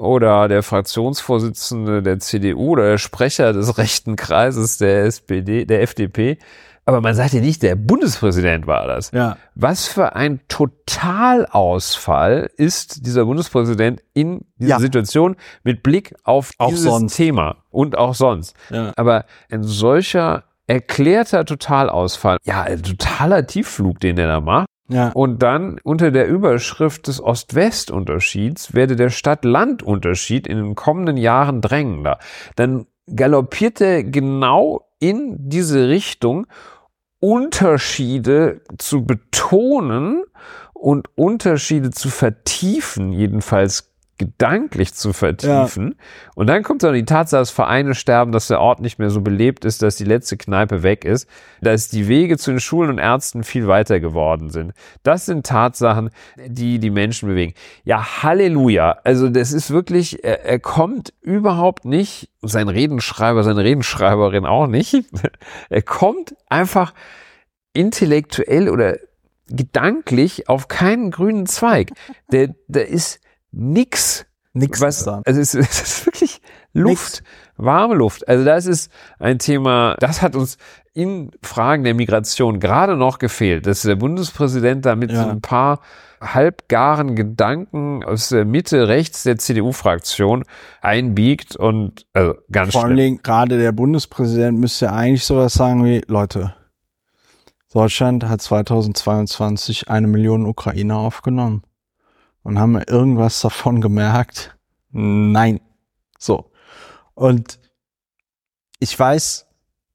[0.00, 6.38] oder der Fraktionsvorsitzende der CDU oder der Sprecher des rechten Kreises der SPD, der FDP.
[6.86, 9.10] Aber man sagt ja nicht, der Bundespräsident war das.
[9.12, 9.36] Ja.
[9.54, 14.78] Was für ein Totalausfall ist dieser Bundespräsident in dieser Ja.
[14.80, 17.16] Situation mit Blick auf Auch dieses sonst.
[17.16, 18.56] Thema und auch sonst.
[18.70, 18.92] Ja.
[18.96, 24.66] Aber ein solcher erklärter Totalausfall, ja, ein totaler Tiefflug, den der da macht.
[24.90, 25.10] Ja.
[25.12, 32.18] Und dann unter der Überschrift des Ost-West-Unterschieds werde der Stadt-Land-Unterschied in den kommenden Jahren drängender.
[32.56, 36.46] Dann galoppiert er genau in diese Richtung,
[37.20, 40.24] Unterschiede zu betonen
[40.72, 43.89] und Unterschiede zu vertiefen, jedenfalls
[44.20, 45.94] gedanklich zu vertiefen.
[46.34, 49.22] Und dann kommt dann die Tatsache, dass Vereine sterben, dass der Ort nicht mehr so
[49.22, 51.26] belebt ist, dass die letzte Kneipe weg ist,
[51.62, 54.74] dass die Wege zu den Schulen und Ärzten viel weiter geworden sind.
[55.02, 57.54] Das sind Tatsachen, die die Menschen bewegen.
[57.84, 58.98] Ja, Halleluja.
[59.04, 64.96] Also das ist wirklich, er, er kommt überhaupt nicht, sein Redenschreiber, seine Redenschreiberin auch nicht.
[65.70, 66.92] Er kommt einfach
[67.72, 68.96] intellektuell oder
[69.48, 71.92] gedanklich auf keinen grünen Zweig.
[72.32, 73.20] Der, der ist
[73.52, 75.22] nix Nix was, da.
[75.24, 76.40] also es, es ist wirklich
[76.72, 77.22] Luft,
[77.56, 78.26] warme Luft.
[78.26, 80.56] Also das ist ein Thema, das hat uns
[80.92, 85.24] in Fragen der Migration gerade noch gefehlt, dass der Bundespräsident da mit Ja.
[85.24, 85.80] so ein paar
[86.20, 90.44] halbgaren Gedanken aus der Mitte rechts der CDU-Fraktion
[90.82, 92.96] einbiegt und also ganz Vor allen.
[92.96, 96.54] Dingen, gerade der Bundespräsident müsste ja eigentlich sowas sagen wie, Leute,
[97.72, 101.62] Deutschland hat 2022 eine Million Ukrainer aufgenommen.
[102.42, 104.56] Und haben wir irgendwas davon gemerkt?
[104.90, 105.60] Nein.
[106.18, 106.50] So.
[107.14, 107.58] Und
[108.78, 109.46] ich weiß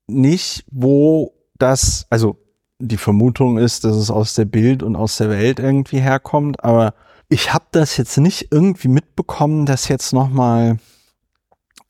[0.08, 2.38] nicht, wo das, also
[2.80, 6.93] die Vermutung ist, dass es aus der Bild und aus der Welt irgendwie herkommt, aber
[7.30, 10.78] ich habe das jetzt nicht irgendwie mitbekommen, dass jetzt noch mal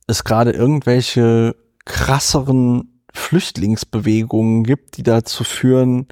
[0.07, 6.07] es gerade irgendwelche krasseren Flüchtlingsbewegungen gibt, die dazu führen,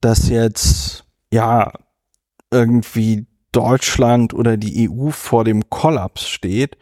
[0.00, 1.72] dass jetzt ja
[2.50, 6.76] irgendwie Deutschland oder die EU vor dem Kollaps steht.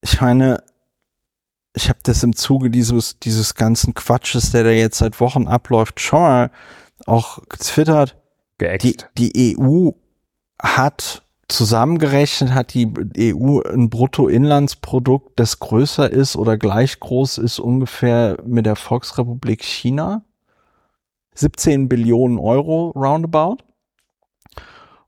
[0.00, 0.62] Ich meine,
[1.74, 6.00] ich habe das im Zuge dieses dieses ganzen Quatsches, der da jetzt seit Wochen abläuft,
[6.00, 6.50] schon mal
[7.06, 8.16] auch getwittert.
[8.60, 9.90] Die, die EU
[10.60, 18.38] hat zusammengerechnet, hat die EU ein Bruttoinlandsprodukt, das größer ist oder gleich groß ist ungefähr
[18.44, 20.24] mit der Volksrepublik China.
[21.34, 23.58] 17 Billionen Euro roundabout.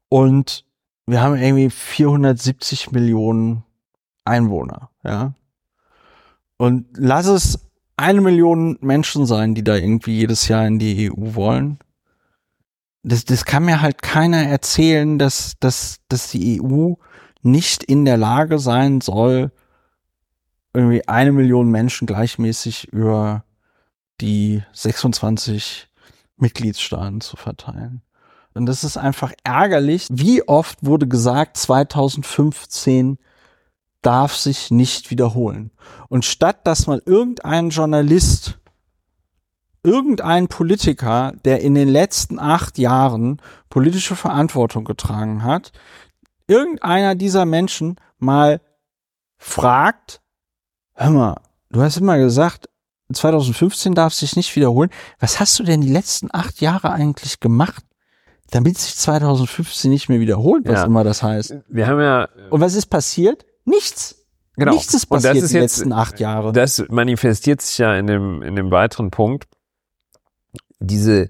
[0.08, 0.64] Und
[1.06, 3.64] wir haben irgendwie 470 Millionen
[4.24, 5.34] Einwohner, ja.
[6.56, 7.60] Und lass es
[7.96, 11.78] eine Million Menschen sein, die da irgendwie jedes Jahr in die EU wollen
[13.02, 16.94] das, das kann mir halt keiner erzählen, dass, dass, dass die EU
[17.42, 19.52] nicht in der Lage sein soll,
[20.74, 23.44] irgendwie eine Million Menschen gleichmäßig über
[24.20, 25.88] die 26
[26.36, 28.02] Mitgliedstaaten zu verteilen.
[28.58, 30.08] Und das ist einfach ärgerlich.
[30.10, 33.18] Wie oft wurde gesagt, 2015
[34.02, 35.70] darf sich nicht wiederholen.
[36.08, 38.58] Und statt dass mal irgendein Journalist
[39.84, 43.40] irgendein Politiker, der in den letzten acht Jahren
[43.70, 45.72] politische Verantwortung getragen hat,
[46.48, 48.60] irgendeiner dieser Menschen mal
[49.36, 50.20] fragt,
[50.94, 51.40] hör mal,
[51.70, 52.68] du hast immer gesagt,
[53.12, 54.90] 2015 darf sich nicht wiederholen.
[55.18, 57.84] Was hast du denn die letzten acht Jahre eigentlich gemacht,
[58.50, 60.84] damit sich 2015 nicht mehr wiederholt, was Ja.
[60.86, 61.56] immer das heißt?
[61.68, 63.44] Wir haben ja Und was ist passiert?
[63.64, 64.24] Nichts.
[64.56, 64.72] genau.
[64.72, 66.52] Nichts ist passiert ist jetzt- letzten acht Jahre.
[66.52, 69.46] Das manifestiert sich ja in dem, in dem weiteren Punkt.
[70.80, 71.28] Diese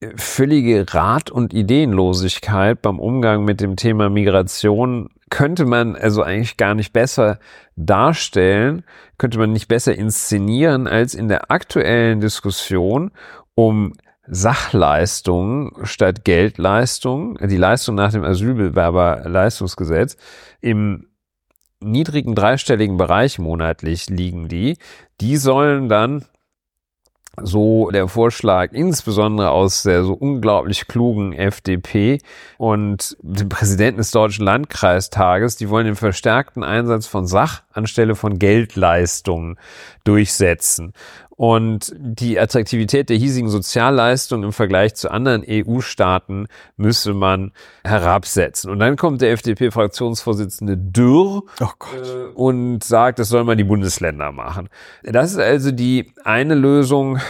[0.00, 6.56] äh, völlige Rat- und Ideenlosigkeit beim Umgang mit dem Thema Migration könnte man also eigentlich
[6.56, 7.38] gar nicht besser
[7.76, 8.84] darstellen,
[9.18, 13.10] könnte man nicht besser inszenieren als in der aktuellen Diskussion
[13.54, 13.92] um
[14.26, 20.16] Sachleistungen statt Geldleistungen, die Leistung nach dem Asylbewerberleistungsgesetz
[20.60, 21.06] im
[21.80, 24.76] niedrigen dreistelligen Bereich monatlich liegen die.
[25.20, 26.24] Die sollen dann
[27.42, 32.18] so der Vorschlag, insbesondere aus der so unglaublich klugen FDP
[32.58, 38.38] und dem Präsidenten des Deutschen Landkreistages, die wollen den verstärkten Einsatz von Sach anstelle von
[38.38, 39.58] Geldleistungen
[40.04, 40.92] durchsetzen
[41.40, 48.70] und die Attraktivität der hiesigen Sozialleistungen im Vergleich zu anderen EU-Staaten müsse man herabsetzen.
[48.70, 54.32] Und dann kommt der FDP-Fraktionsvorsitzende Dürr Oh äh, und sagt, das soll man die Bundesländer
[54.32, 54.68] machen.
[55.02, 57.20] Das ist also die eine Lösung,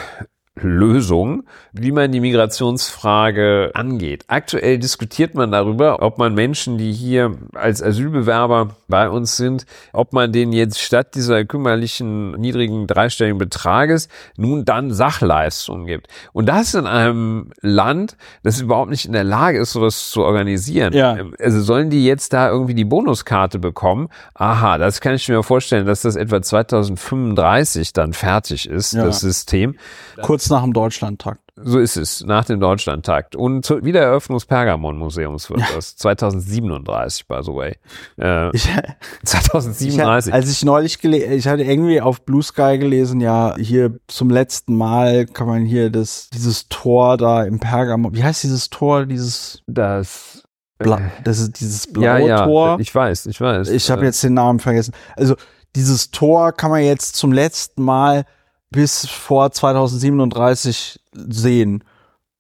[0.63, 4.25] Lösung, wie man die Migrationsfrage angeht.
[4.29, 10.13] Aktuell diskutiert man darüber, ob man Menschen, die hier als Asylbewerber bei uns sind, ob
[10.13, 16.09] man denen jetzt statt dieser kümmerlichen niedrigen dreistelligen Betrages nun dann Sachleistungen gibt.
[16.33, 20.93] Und das in einem Land, das überhaupt nicht in der Lage ist, sowas zu organisieren.
[20.93, 21.17] Ja.
[21.39, 24.09] Also sollen die jetzt da irgendwie die Bonuskarte bekommen?
[24.35, 29.05] Aha, das kann ich mir vorstellen, dass das etwa 2035 dann fertig ist, Ja.
[29.05, 29.77] das System.
[30.23, 31.41] Kurz nach dem Deutschlandtakt.
[31.63, 33.37] So ist es, nach dem Deutschlandtakt.
[33.37, 35.95] Und zur Wiedereröffnung des Pergamon-Museums wird das.
[35.97, 37.77] 2037, by the way.
[38.19, 40.33] Äh, Ich, ich, 2037.
[40.33, 44.75] als ich neulich gelesen, ich hatte irgendwie auf Blue Sky gelesen, ja, hier zum letzten
[44.75, 49.63] Mal kann man hier das, dieses Tor da im Pergamon, wie heißt dieses Tor, dieses,
[49.67, 50.43] das,
[50.79, 52.77] Bla, das ist dieses Äh, ja, blaue ja, Tor.
[52.81, 53.69] ich weiß, ich weiß.
[53.69, 54.95] Ich habe Äh, jetzt den Namen vergessen.
[55.15, 55.37] Also
[55.77, 58.25] dieses Tor kann man jetzt zum letzten Mal
[58.71, 61.85] bis vor 2037 sehen.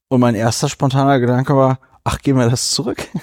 [0.09, 3.07] Und mein erster spontaner Gedanke war, ach, gehen wir das zurück?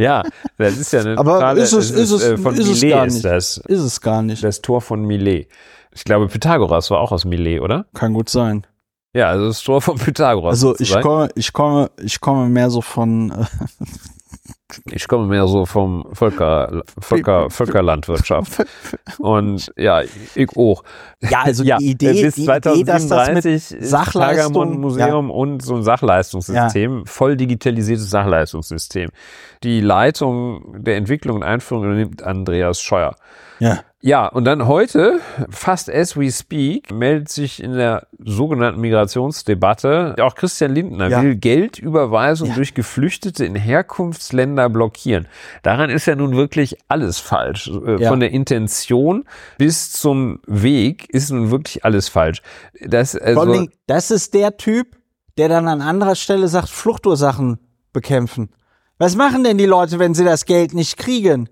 [0.00, 0.22] Ja,
[0.58, 2.94] das ist ja eine Aber totale, ist es- ist es- äh, von ist es Millet
[2.94, 3.24] gar ist nicht.
[3.24, 3.56] das.
[3.66, 4.44] Ist es gar nicht.
[4.44, 5.48] Das Tor von Millet.
[5.90, 7.86] Ich glaube, Pythagoras war auch aus Millet, oder?
[7.94, 8.64] Kann gut sein.
[9.12, 10.52] Ja, also das Tor von Pythagoras.
[10.52, 13.44] Also ich komme, ich komme, ich komme mehr so von, äh,
[14.90, 18.64] Ich komme mehr so vom Völker, Völker, Völkerlandwirtschaft.
[19.18, 20.02] Und ja,
[20.34, 20.82] ich auch.
[21.20, 25.30] ja, also ja, die Idee, bis die Idee, dass das mit 2037 ist Sachleistung- Pergamon-Museum
[25.30, 29.10] und so ein Sachleistungssystem, voll digitalisiertes Sachleistungssystem.
[29.62, 33.16] Die Leitung der Entwicklung und Einführung übernimmt Andreas Scheuer.
[33.60, 35.18] ja, Ja, und dann heute,
[35.50, 41.20] fast as we speak, meldet sich in der sogenannten Migrationsdebatte auch Christian Lindner Ja.
[41.22, 42.54] will Geldüberweisung Ja.
[42.54, 45.26] durch Geflüchtete in Herkunftsländer blockieren.
[45.64, 47.68] Daran ist ja nun wirklich alles falsch.
[47.68, 48.08] Äh, Ja.
[48.10, 49.24] Von der Intention
[49.58, 52.40] bis zum Weg ist nun wirklich alles falsch.
[52.80, 54.96] Das, Vor also, allen Dingen, das ist der Typ,
[55.38, 57.58] der dann an anderer Stelle sagt, Fluchtursachen
[57.92, 58.50] bekämpfen.
[58.98, 61.48] Was machen denn die Leute, wenn sie das Geld nicht kriegen?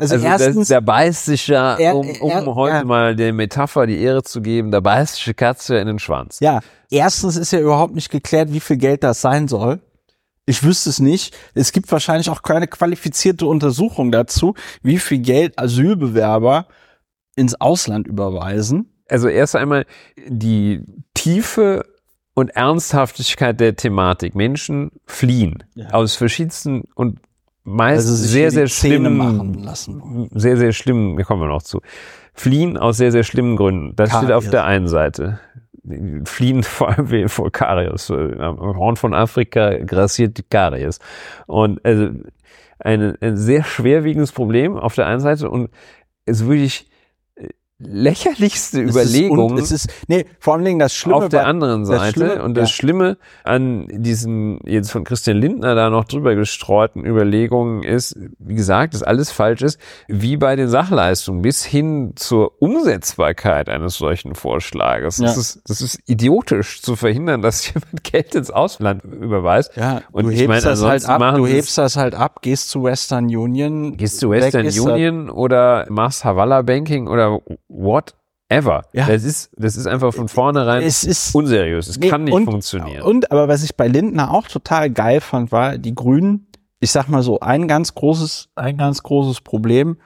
[0.00, 2.84] Also, also erstens, der beißt sich ja, Er- um, um er- heute ja.
[2.84, 4.70] mal der Metapher die Ehre zu geben,
[5.16, 6.38] sich die Katze in den Schwanz.
[6.40, 9.80] ja, erstens ist ja überhaupt nicht geklärt, wie viel Geld das sein soll.
[10.46, 11.36] Ich wüsste es nicht.
[11.54, 16.66] Es gibt wahrscheinlich auch keine qualifizierte Untersuchung dazu, wie viel Geld Asylbewerber
[17.36, 18.86] ins Ausland überweisen.
[19.08, 19.86] also erst einmal
[20.28, 20.82] die
[21.14, 21.84] Tiefe
[22.34, 24.34] und Ernsthaftigkeit der Thematik.
[24.34, 25.90] Menschen fliehen Ja.
[25.90, 27.18] aus verschiedensten und
[27.64, 28.68] meist Also sehr, sehr
[29.62, 30.28] lassen.
[30.32, 31.80] sehr, sehr schlimmen, wir kommen wir noch zu,
[32.34, 33.94] fliehen aus sehr, sehr schlimmen Gründen.
[33.96, 35.40] Das steht auf der einen Seite.
[36.24, 38.10] Fliehen vor allem vor Karies.
[38.10, 40.98] Äh, Am Horn von Afrika grassiert die Karies.
[41.46, 42.10] Und also
[42.78, 45.70] eine, ein sehr schwerwiegendes Problem auf der einen Seite und
[46.24, 46.89] es wirklich äh,
[47.80, 51.46] lächerlichste Es ist Überlegung un- Es ist, nee, vor allen Dingen das Schlimme auf der
[51.46, 52.12] anderen das Seite.
[52.12, 52.74] Schlimme- und das ja.
[52.74, 58.94] Schlimme an diesen jetzt von Christian Lindner da noch drüber gestreuten Überlegungen ist, wie gesagt,
[58.94, 59.78] dass alles falsch ist,
[60.08, 65.16] wie bei den Sachleistungen bis hin zur Umsetzbarkeit eines solchen Vorschlages.
[65.16, 65.40] Das, Ja.
[65.40, 69.76] ist, das ist idiotisch zu verhindern, dass jemand Geld ins Ausland überweist.
[69.76, 72.68] Ja, Und du ich hebst meine, das halt ab, du hebst das halt ab, gehst
[72.70, 73.96] zu Western Union.
[73.96, 77.38] Gehst weg Western ist das- Union oder machst Havala Banking oder
[77.70, 78.82] whatever.
[78.92, 79.06] Ja.
[79.06, 81.88] Das ist, das ist einfach von vornherein Es ist unseriös.
[81.88, 83.02] Es Nee, kann nicht und, funktionieren.
[83.02, 86.46] Und aber was ich bei Lindner auch total geil fand, war die Grünen.
[86.80, 89.98] Ich sag mal so ein ganz großes, ein ganz großes Problem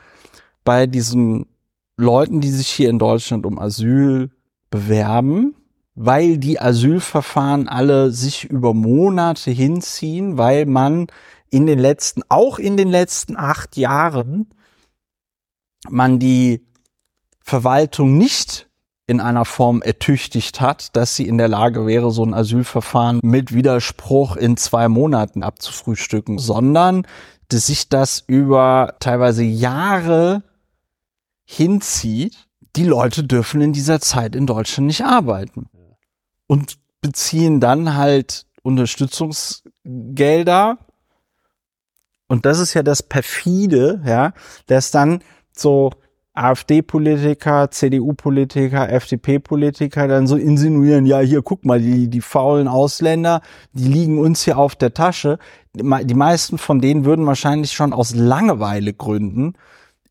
[0.64, 1.46] bei diesen
[1.96, 4.30] Leuten, die sich hier in Deutschland um Asyl
[4.70, 5.54] bewerben,
[5.94, 11.06] weil die Asylverfahren alle sich über Monate hinziehen, weil man
[11.50, 14.50] in den letzten, auch in den letzten acht Jahren,
[15.88, 16.66] man die
[17.44, 18.68] Verwaltung nicht
[19.06, 23.52] in einer Form ertüchtigt hat, dass sie in der Lage wäre, so ein Asylverfahren mit
[23.52, 27.06] Widerspruch in zwei Monaten abzufrühstücken, sondern
[27.48, 30.42] dass sich das über teilweise Jahre
[31.44, 32.48] hinzieht.
[32.76, 35.68] Die Leute dürfen in dieser Zeit in Deutschland nicht arbeiten
[36.46, 40.78] und beziehen dann halt Unterstützungsgelder.
[42.26, 44.32] Und das ist ja das perfide, ja,
[44.66, 45.22] dass dann
[45.52, 45.90] so
[46.34, 53.40] AfD-Politiker, CDU-Politiker, FDP-Politiker dann so insinuieren, ja, hier, guck mal, die, die faulen Ausländer,
[53.72, 55.38] die liegen uns hier auf der Tasche.
[55.72, 59.54] Die meisten von denen würden wahrscheinlich schon aus Langeweile gründen,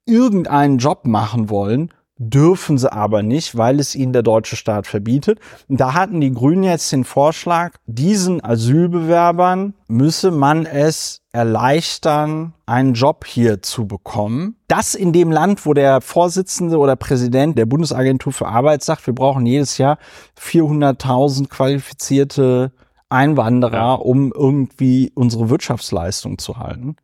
[0.05, 5.39] irgendeinen Job machen wollen, dürfen sie aber nicht, weil es ihnen der deutsche Staat verbietet.
[5.67, 12.93] Und da hatten die Grünen jetzt den Vorschlag, diesen Asylbewerbern müsse man es erleichtern, einen
[12.93, 14.57] Job hier zu bekommen.
[14.67, 19.15] Das in dem Land, wo der Vorsitzende oder Präsident der Bundesagentur für Arbeit sagt, wir
[19.15, 19.97] brauchen jedes Jahr
[20.39, 22.71] 400.000 qualifizierte
[23.09, 23.93] Einwanderer, ja.
[23.93, 26.95] um irgendwie unsere Wirtschaftsleistung zu halten.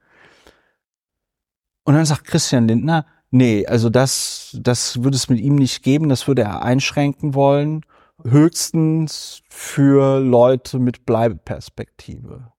[1.83, 6.09] Und dann sagt Christian Lindner, Nee, also das, das würde es mit ihm nicht geben,
[6.09, 7.85] das würde er einschränken wollen.
[8.23, 12.51] Höchstens für Leute mit Bleibeperspektive.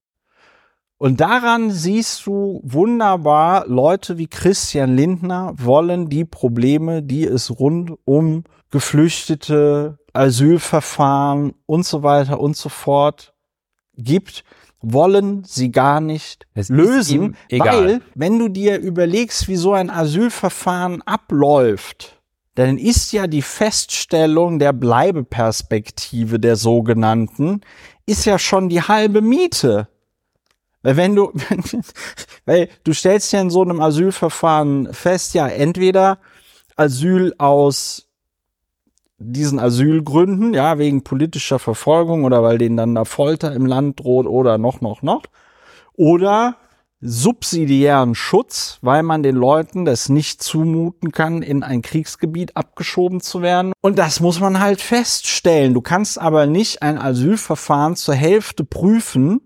[0.96, 7.92] Und daran siehst du wunderbar, Leute wie Christian Lindner wollen die Probleme, die es rund
[8.04, 13.34] um Geflüchtete, Asylverfahren und so weiter und so fort
[13.96, 14.44] gibt,
[14.80, 21.02] wollen sie gar nicht es lösen, weil wenn du dir überlegst, wie so ein Asylverfahren
[21.02, 22.20] abläuft,
[22.54, 27.60] dann ist ja die Feststellung der Bleibeperspektive der sogenannten,
[28.06, 29.88] ist ja schon die halbe Miete.
[30.82, 31.32] Weil wenn du,
[32.46, 36.18] weil du stellst ja in so einem Asylverfahren fest, ja, entweder
[36.76, 38.09] Asyl aus
[39.20, 44.26] diesen Asylgründen, ja, wegen politischer Verfolgung oder weil denen dann da Folter im Land droht
[44.26, 45.22] oder noch, noch, noch.
[45.94, 46.56] Oder
[47.02, 53.42] subsidiären Schutz, weil man den Leuten das nicht zumuten kann, in ein Kriegsgebiet abgeschoben zu
[53.42, 53.72] werden.
[53.80, 55.74] Und das muss man halt feststellen.
[55.74, 59.40] Du kannst aber nicht ein Asylverfahren zur Hälfte prüfen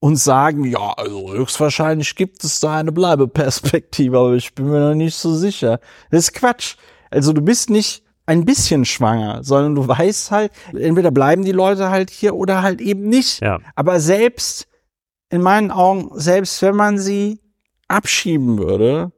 [0.00, 4.94] und sagen, ja, also höchstwahrscheinlich gibt es da eine Bleibeperspektive, aber ich bin mir noch
[4.94, 5.80] nicht so sicher.
[6.10, 6.76] Das ist Quatsch.
[7.10, 11.90] Also du bist nicht ein bisschen schwanger, sondern du weißt halt, entweder bleiben die Leute
[11.90, 13.40] halt hier oder halt eben nicht.
[13.40, 13.58] Ja.
[13.74, 14.68] Aber selbst,
[15.30, 17.40] in meinen Augen, selbst wenn man sie
[17.88, 19.12] abschieben würde.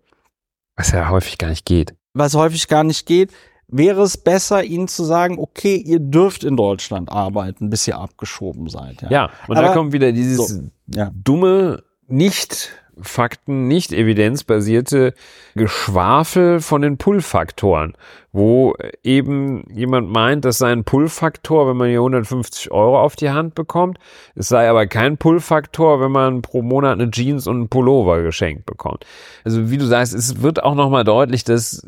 [0.77, 1.95] Was ja häufig gar nicht geht.
[2.15, 3.33] Was häufig gar nicht geht,
[3.69, 8.69] wäre es besser, ihnen zu sagen, okay, ihr dürft in Deutschland arbeiten, bis ihr abgeschoben
[8.69, 9.03] seid.
[9.03, 11.11] Ja, ja und Aber, da kommt wieder dieses so, ja.
[11.15, 12.71] dumme, nicht
[13.03, 15.15] Fakten, nicht evidenzbasierte
[15.55, 17.95] Geschwafel von den Pull-Faktoren,
[18.33, 23.31] wo eben jemand meint, das sei ein Pull-Faktor, wenn man hier 150 Euro auf die
[23.31, 23.99] Hand bekommt.
[24.35, 28.67] Es sei aber kein Pull-Faktor, wenn man pro Monat eine Jeans und einen Pullover geschenkt
[28.67, 29.05] bekommt.
[29.45, 31.87] Also wie du sagst, es wird auch nochmal deutlich, dass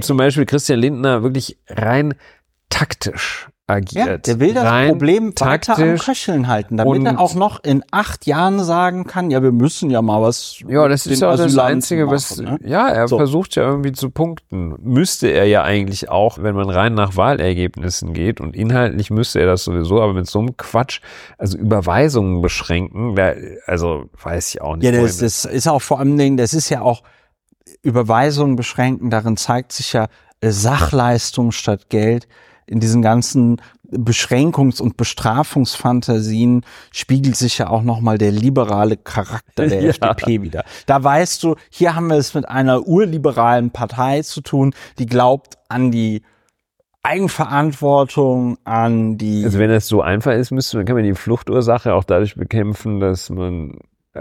[0.00, 2.14] zum Beispiel Christian Lindner wirklich rein
[2.68, 4.06] taktisch agiert.
[4.06, 8.26] Ja, der will das Problem weiter am Köcheln halten, damit er auch noch in acht
[8.26, 10.60] Jahren sagen kann, ja, wir müssen ja mal was.
[10.68, 12.58] Ja, das ist ja auch das Einzige, machen, was, ne?
[12.64, 13.16] ja, er so.
[13.16, 14.74] versucht ja irgendwie zu punkten.
[14.82, 19.46] Müsste er ja eigentlich auch, wenn man rein nach Wahlergebnissen geht und inhaltlich müsste er
[19.46, 21.00] das sowieso, aber mit so einem Quatsch,
[21.38, 23.18] also Überweisungen beschränken,
[23.66, 24.84] also weiß ich auch nicht.
[24.84, 27.02] Ja, das, das ist auch vor allem Dingen, das ist ja auch
[27.82, 30.08] Überweisungen beschränken, darin zeigt sich ja
[30.42, 32.26] Sachleistung statt Geld
[32.70, 33.60] in diesen ganzen
[33.90, 39.90] Beschränkungs- und Bestrafungsfantasien spiegelt sich ja auch nochmal der liberale Charakter der ja.
[39.90, 40.64] FDP wieder.
[40.86, 45.58] Da weißt du, hier haben wir es mit einer urliberalen Partei zu tun, die glaubt
[45.68, 46.22] an die
[47.02, 49.44] Eigenverantwortung, an die.
[49.44, 53.00] Also wenn es so einfach ist, müsste man, kann man die Fluchtursache auch dadurch bekämpfen,
[53.00, 53.78] dass man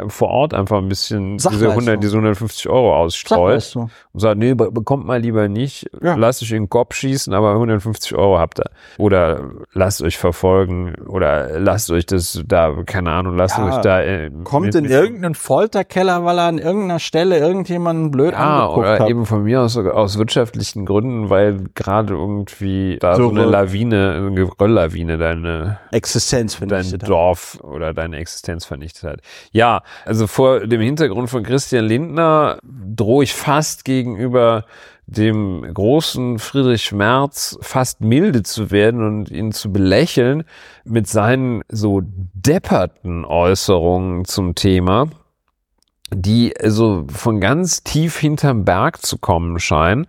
[0.08, 5.06] vor Ort einfach ein bisschen diese 100, diese 150 Euro ausstreut und sagt, nee, bekommt
[5.06, 6.14] mal lieber nicht, ja.
[6.14, 8.70] lasst euch in den Kopf schießen, aber 150 Euro habt ihr.
[9.00, 14.02] Oder lasst euch verfolgen oder lasst euch das da, keine Ahnung, lasst ja, euch da.
[14.02, 18.78] Äh, kommt mit, in irgendeinen Folterkeller, weil er an irgendeiner Stelle irgendjemanden blöd ja, angeguckt
[18.78, 19.10] oder hat.
[19.10, 24.14] eben von mir aus aus wirtschaftlichen Gründen, weil gerade irgendwie da so, so eine Lawine,
[24.18, 29.22] eine Gerölllawine deine Existenz vernichtet dein Dorf oder deine Existenz vernichtet hat.
[29.52, 34.66] Ja, also vor dem Hintergrund von Christian Lindner drohe ich fast gegenüber
[35.10, 40.44] dem großen Friedrich Merz fast milde zu werden und ihn zu belächeln
[40.84, 45.08] mit seinen so depperten Äußerungen zum Thema,
[46.14, 50.06] die also von ganz tief hinterm Berg zu kommen scheinen,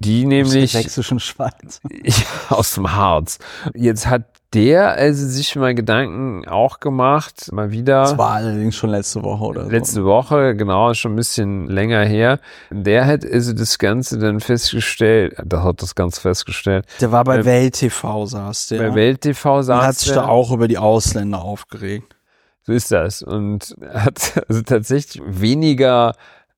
[0.00, 1.80] die nämlich aus der sächsischen Schweiz
[2.50, 3.38] aus dem Harz.
[3.74, 8.02] Jetzt hat der also sich mal Gedanken auch gemacht, mal wieder.
[8.02, 9.70] Das war allerdings schon letzte Woche oder so.
[9.70, 12.38] Letzte Woche, genau, schon ein bisschen länger her.
[12.70, 16.84] Der hat also das Ganze dann festgestellt, der hat das Ganze festgestellt.
[17.00, 18.78] Der war bei äh, Welt TV, saß der.
[18.78, 19.86] Bei Welt TV saß der.
[19.86, 22.14] hat sich da auch über die Ausländer aufgeregt.
[22.64, 23.22] So ist das.
[23.22, 26.14] Und hat also tatsächlich weniger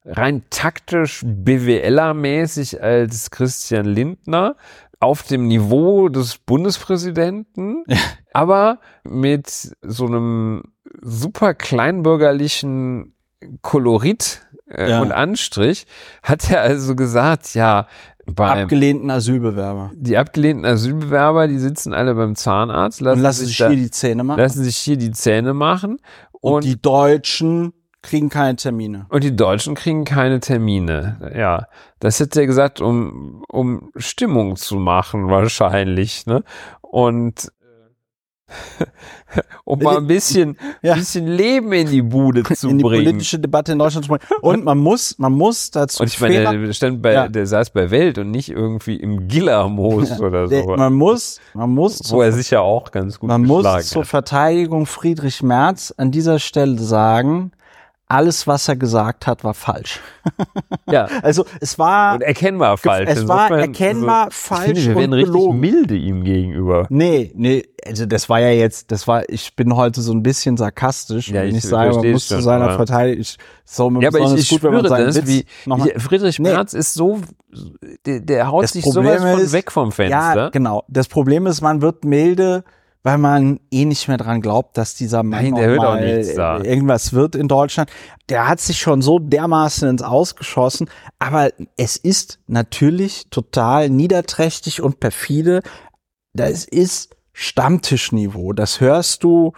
[0.06, 4.56] rein taktisch BWLer-mäßig als Christian Lindner
[5.04, 7.84] auf dem Niveau des Bundespräsidenten,
[8.32, 9.48] aber mit
[9.82, 10.62] so einem
[11.02, 13.14] super kleinbürgerlichen
[13.62, 14.40] Kolorit
[14.70, 15.02] äh, Ja.
[15.02, 15.86] und Anstrich
[16.22, 17.86] hat er also gesagt, ja,
[18.26, 19.90] beim Abgelehnten Asylbewerber.
[19.94, 23.90] die abgelehnten Asylbewerber, die sitzen alle beim Zahnarzt, lassen, Und lassen sich da, hier die
[23.90, 24.38] Zähne machen.
[24.40, 25.98] lassen sich hier die Zähne machen
[26.32, 27.74] und, und, die Deutschen
[28.04, 29.06] kriegen keine Termine.
[29.08, 31.32] und die Deutschen kriegen keine Termine.
[31.36, 31.66] Ja,
[31.98, 36.44] das hätte er gesagt, um, um Stimmung zu machen wahrscheinlich, ne?
[36.80, 37.50] Und
[39.64, 40.94] um mal ein bisschen, Ja.
[40.94, 43.04] bisschen Leben in die Bude zu in die bringen.
[43.06, 44.22] politische Debatte in Deutschland zu bringen.
[44.42, 47.28] Und man muss, man muss dazu Und ich meine, fair- der stand bei, Ja.
[47.28, 50.76] der saß bei Welt und nicht irgendwie im Gillermoos oder der, so.
[50.76, 54.02] man muss, man muss, wo zur, er sich ja auch ganz gut man muss zur
[54.02, 54.08] hat.
[54.08, 57.52] Verteidigung Friedrich Merz an dieser Stelle sagen,
[58.06, 60.00] alles, was er gesagt hat, war falsch.
[60.90, 61.08] Ja.
[61.22, 63.08] Also es war, Und erkennbar falsch.
[63.08, 65.60] es war Insofern, erkennbar ich falsch finde, wir und werden richtig gelogen.
[65.60, 66.86] milde ihm gegenüber.
[66.90, 70.56] Nee, nee, also das war ja jetzt, das war, ich bin heute so ein bisschen
[70.58, 74.18] sarkastisch, Ja, wenn ich ich, sage, man muss zu seiner Verteidigung, ich, so Ja, aber
[74.20, 76.50] ich, ich gut, wenn man spüre das, Witz wie, wie Friedrich Nee.
[76.52, 77.20] Merz ist so,
[78.06, 80.34] der, der haut Das sich Problem sowas von ist- weg vom Fenster.
[80.36, 80.84] ja, genau.
[80.88, 82.64] Das Problem ist, man wird milde,
[83.04, 86.02] weil man eh nicht mehr dran glaubt, dass dieser Mann Nein, mal
[86.64, 87.90] irgendwas wird in Deutschland.
[88.30, 90.88] Der hat sich schon so dermaßen ins Ausgeschossen,
[91.18, 95.60] aber es ist natürlich total niederträchtig und perfide.
[96.32, 98.54] Das ist Stammtischniveau.
[98.54, 99.52] Das hörst du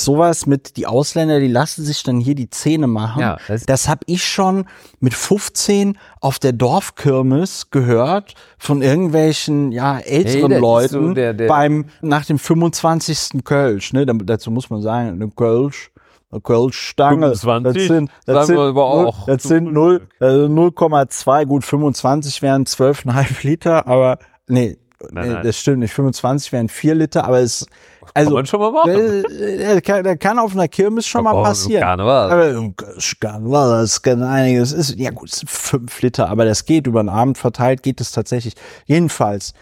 [0.00, 3.20] sowas mit die Ausländer, die lassen sich dann hier die Zähne machen.
[3.20, 4.66] Ja, das- das habe ich schon
[5.00, 11.48] mit 15 auf der Dorfkirmes gehört von irgendwelchen ja älteren ist Leuten so der- der-
[11.48, 13.42] beim nach dem 25.
[13.44, 15.90] Kölsch, ne, dazu muss man sagen, eine Kölsch
[16.32, 20.06] eine Kölschstange, 25, das sind, das sagen sind, wir aber null- auch das sind 0,
[20.20, 24.76] also 0,2, gut 25 wären 12,5 Liter, aber nee,
[25.10, 25.42] Nein, nee nein.
[25.44, 27.66] das stimmt nicht, 25 wären 4 Liter, aber es
[28.14, 28.90] also Kann man schon mal machen.
[28.90, 31.82] äh, äh, kann, das kann auf einer Kirmes schon mal passieren.
[31.82, 32.30] Karneval.
[32.30, 32.74] Aber im
[33.20, 34.72] Karneval, das kann einiges.
[34.72, 38.00] Ist, ja gut, es sind fünf Liter, aber das geht über den Abend verteilt, geht
[38.00, 38.54] es tatsächlich.
[38.86, 39.54] Jedenfalls,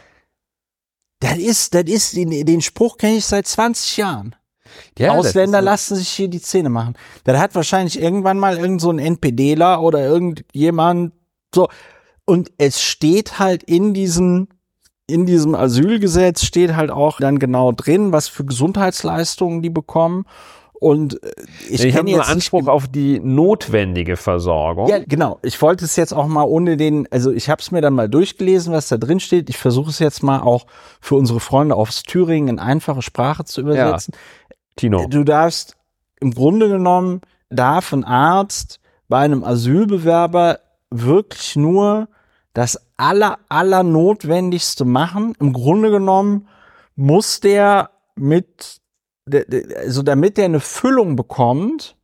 [1.20, 4.34] das ist, das ist, den, den Spruch kenne ich seit 20 Jahren.
[4.98, 6.94] Ja, Ausländer lassen sich hier die Zähne machen.
[7.24, 11.12] Das hat wahrscheinlich irgendwann mal irgend so ein NPDler oder irgendjemand
[11.54, 11.68] so.
[12.24, 14.48] Und es steht halt in diesem,
[15.08, 20.26] in diesem Asylgesetz steht halt auch dann genau drin, was für Gesundheitsleistungen die bekommen.
[20.74, 21.32] Und äh,
[21.68, 24.88] ich, Ich, habe kenne nur Anspruch auf die notwendige Versorgung.
[24.88, 25.40] ja, genau.
[25.42, 28.08] Ich wollte es jetzt auch mal ohne den, also ich habe es mir dann mal
[28.08, 29.50] durchgelesen, was da drin steht.
[29.50, 30.66] Ich versuche es jetzt mal auch
[31.00, 34.14] für unsere Freunde aus Thüringen in einfache Sprache zu übersetzen.
[34.76, 35.06] Tino.
[35.08, 35.76] Du darfst
[36.20, 38.78] im Grunde genommen darf ein Arzt
[39.08, 42.08] bei einem Asylbewerber wirklich nur
[42.52, 45.34] das aller aller notwendigste machen.
[45.40, 46.48] Im Grunde genommen
[46.94, 48.80] muss der mit
[49.76, 51.96] also damit der eine Füllung bekommt,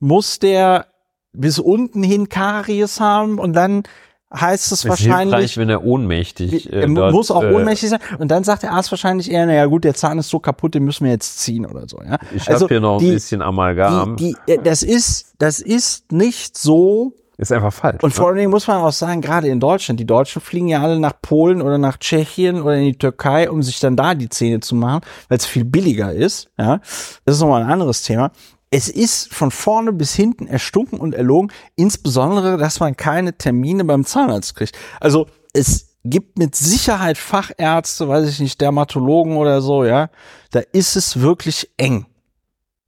[0.00, 0.86] muss der
[1.32, 3.84] bis unten hin Karies haben und dann
[4.32, 8.00] heißt es Es wahrscheinlich wenn er ohnmächtig äh, er dort, muss auch äh, ohnmächtig sein.
[8.18, 10.84] Und dann sagt der Arzt wahrscheinlich eher, naja gut, der Zahn ist so kaputt, den
[10.84, 11.98] müssen wir jetzt ziehen oder so.
[12.02, 12.18] Ja?
[12.34, 14.16] Ich habe hier noch ein Also die, bisschen Amalgam.
[14.16, 17.14] Die, die, äh, das ist, das ist nicht so.
[17.38, 18.02] Ist einfach falsch.
[18.02, 18.14] Und ne?
[18.14, 20.98] vor allen Dingen muss man auch sagen, gerade in Deutschland, die Deutschen fliegen ja alle
[20.98, 24.60] nach Polen oder nach Tschechien oder in die Türkei, um sich dann da die Zähne
[24.60, 26.50] zu machen, weil es viel billiger ist.
[26.58, 26.80] Ja,
[27.24, 28.32] das ist nochmal ein anderes Thema.
[28.70, 34.04] Es ist von vorne bis hinten erstunken und erlogen, insbesondere, dass man keine Termine beim
[34.04, 34.76] Zahnarzt kriegt.
[35.00, 40.10] Also es gibt mit Sicherheit Fachärzte, weiß ich nicht, Dermatologen oder so, ja.
[40.50, 42.06] Da ist es wirklich eng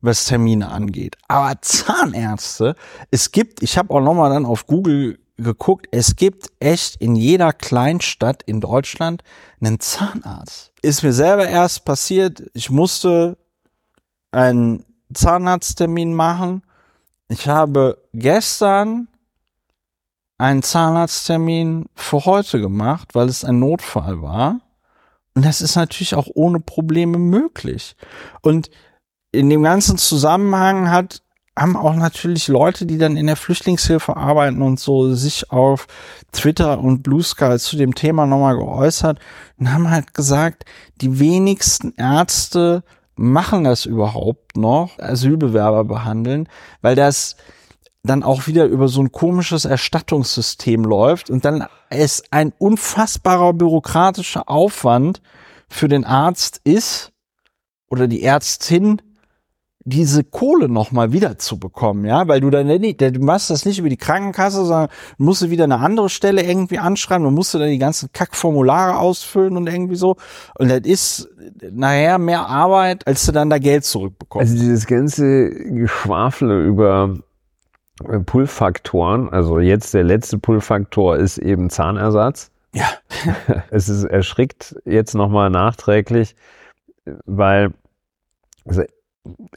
[0.01, 1.16] was Termine angeht.
[1.28, 2.74] Aber Zahnärzte,
[3.11, 7.53] es gibt, ich habe auch nochmal dann auf Google geguckt, es gibt echt in jeder
[7.53, 9.22] Kleinstadt in Deutschland
[9.61, 10.72] einen Zahnarzt.
[10.82, 13.36] Ist mir selber erst passiert, ich musste
[14.32, 16.62] einen Zahnarzttermin machen.
[17.28, 19.09] Ich habe gestern
[20.38, 24.61] einen Zahnarzttermin für heute gemacht, weil es ein Notfall war.
[25.34, 27.96] Und das ist natürlich auch ohne Probleme möglich.
[28.42, 28.70] Und
[29.32, 31.22] in dem ganzen Zusammenhang hat,
[31.57, 35.86] haben auch natürlich Leute, die dann in der Flüchtlingshilfe arbeiten und so, sich auf
[36.32, 39.18] Twitter und Blue Sky zu dem Thema nochmal geäußert
[39.58, 40.64] und haben halt gesagt,
[41.00, 42.82] die wenigsten Ärzte
[43.16, 46.48] machen das überhaupt noch, Asylbewerber behandeln,
[46.80, 47.36] weil das
[48.02, 54.48] dann auch wieder über so ein komisches Erstattungssystem läuft und dann es ein unfassbarer bürokratischer
[54.48, 55.20] Aufwand
[55.68, 57.12] für den Arzt ist
[57.90, 59.02] oder die Ärztin,
[59.82, 63.78] diese Kohle nochmal wieder zu bekommen, ja, weil du dann nicht, du machst das nicht
[63.78, 67.62] über die Krankenkasse, sondern musst du wieder eine andere Stelle irgendwie anschreiben, du musst dann
[67.62, 70.16] die ganzen Kackformulare ausfüllen und irgendwie so.
[70.58, 71.28] Und das ist
[71.70, 74.50] nachher mehr Arbeit, als du dann da Geld zurückbekommst.
[74.50, 77.16] Also dieses ganze Geschwafle über
[78.26, 82.50] Pull-Faktoren, also jetzt der letzte Pull-Faktor ist eben Zahnersatz.
[82.74, 82.86] Ja.
[83.70, 86.36] es ist erschrickt jetzt nochmal nachträglich,
[87.24, 87.72] weil
[88.66, 88.82] also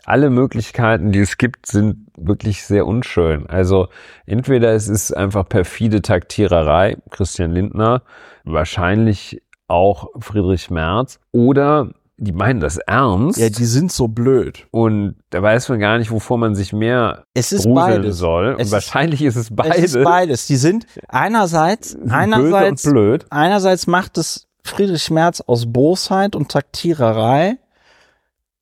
[0.05, 3.47] alle Möglichkeiten, die es gibt, sind wirklich sehr unschön.
[3.47, 3.87] Also
[4.25, 8.03] entweder es ist einfach perfide Taktiererei, Christian Lindner,
[8.43, 13.39] wahrscheinlich auch Friedrich Merz, oder die meinen das ernst.
[13.39, 14.67] Ja, die sind so blöd.
[14.71, 18.17] Und da weiß man gar nicht, wovor man sich mehr es ist beides.
[18.17, 18.53] soll.
[18.53, 19.77] Und Es ist- wahrscheinlich ist es beides.
[19.77, 20.47] Es ist beides.
[20.47, 23.25] Die sind einerseits, einerseits, und blöd.
[23.29, 27.57] einerseits macht es Friedrich Merz aus Bosheit und Taktiererei.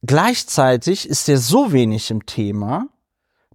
[0.04, 2.88] Gleichzeitig ist er so wenig im Thema,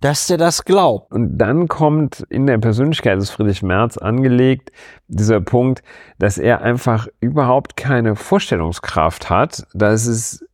[0.01, 1.12] dass der das glaubt.
[1.12, 4.70] Und dann kommt in der Persönlichkeit des Friedrich Merz angelegt
[5.09, 5.82] dieser Punkt,
[6.18, 10.44] dass er einfach überhaupt keine Vorstellungskraft hat, dass es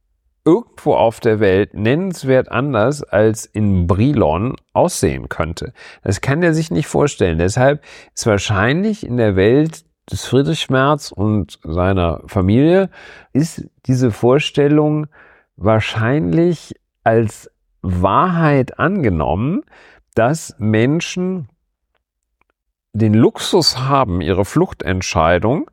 [0.45, 5.73] irgendwo auf der Welt nennenswert anders als in Brilon aussehen könnte.
[6.03, 7.39] Das kann er sich nicht vorstellen.
[7.39, 7.83] Deshalb
[8.15, 12.91] ist wahrscheinlich in der Welt des Friedrich Merz und seiner Familie
[13.33, 15.07] ist diese Vorstellung
[15.57, 16.75] wahrscheinlich
[17.05, 17.51] als
[17.83, 19.63] Wahrheit angenommen,
[20.15, 21.49] dass Menschen
[22.93, 25.71] den Luxus haben, ihre Fluchtentscheidung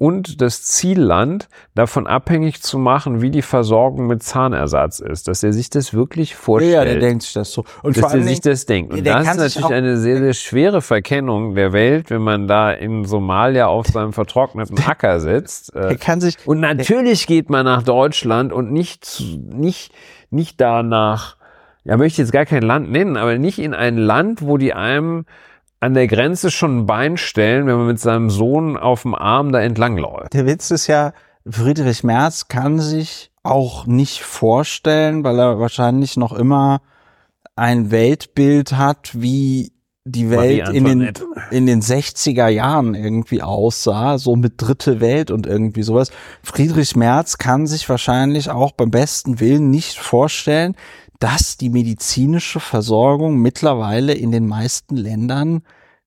[0.00, 5.52] und das Zielland davon abhängig zu machen, wie die Versorgung mit Zahnersatz ist, dass er
[5.52, 6.72] sich das wirklich vorstellt.
[6.72, 7.66] Ja, der denkt sich das so.
[7.82, 8.94] Und dass er sich das denkt.
[8.94, 13.04] Und das ist natürlich eine sehr, sehr schwere Verkennung der Welt, wenn man da in
[13.04, 15.76] Somalia auf seinem vertrockneten Acker sitzt.
[15.76, 19.22] Äh, der kann sich, und natürlich geht man nach Deutschland und nicht,
[19.52, 19.92] nicht,
[20.30, 21.36] nicht da nach,
[21.84, 24.72] ja, möchte ich jetzt gar kein Land nennen, aber nicht in ein Land, wo die
[24.72, 25.26] einem
[25.80, 29.50] an der Grenze schon ein Bein stellen, wenn man mit seinem Sohn auf dem Arm
[29.50, 30.34] da entlang läuft.
[30.34, 31.12] der Witz ist ja,
[31.48, 36.82] Friedrich Merz kann sich auch nicht vorstellen, weil er wahrscheinlich noch immer
[37.56, 39.72] ein Weltbild hat, wie
[40.04, 41.12] die Welt in den,
[41.50, 46.10] in den 60er Jahren irgendwie aussah, so mit dritte Welt und irgendwie sowas.
[46.42, 50.74] Friedrich Merz kann sich wahrscheinlich auch beim besten Willen nicht vorstellen,
[51.20, 55.62] dass die medizinische Versorgung mittlerweile in den meisten Ländern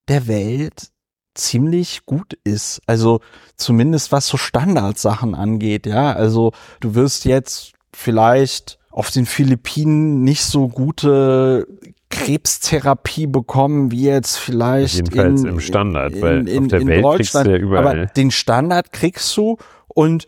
[0.10, 0.90] der Welt
[1.36, 2.82] ziemlich gut ist.
[2.86, 3.22] Also
[3.56, 6.12] zumindest was so Standardsachen angeht, ja.
[6.14, 11.68] Also du wirst jetzt vielleicht auf den Philippinen nicht so gute
[12.10, 17.34] Krebstherapie bekommen, wie jetzt vielleicht Jedenfalls in, im Standard, weil in, auf der Welt kriegst
[17.34, 17.48] du Deutschland.
[17.48, 17.88] ja überall.
[17.88, 19.58] Aber den Standard kriegst du
[19.88, 20.28] und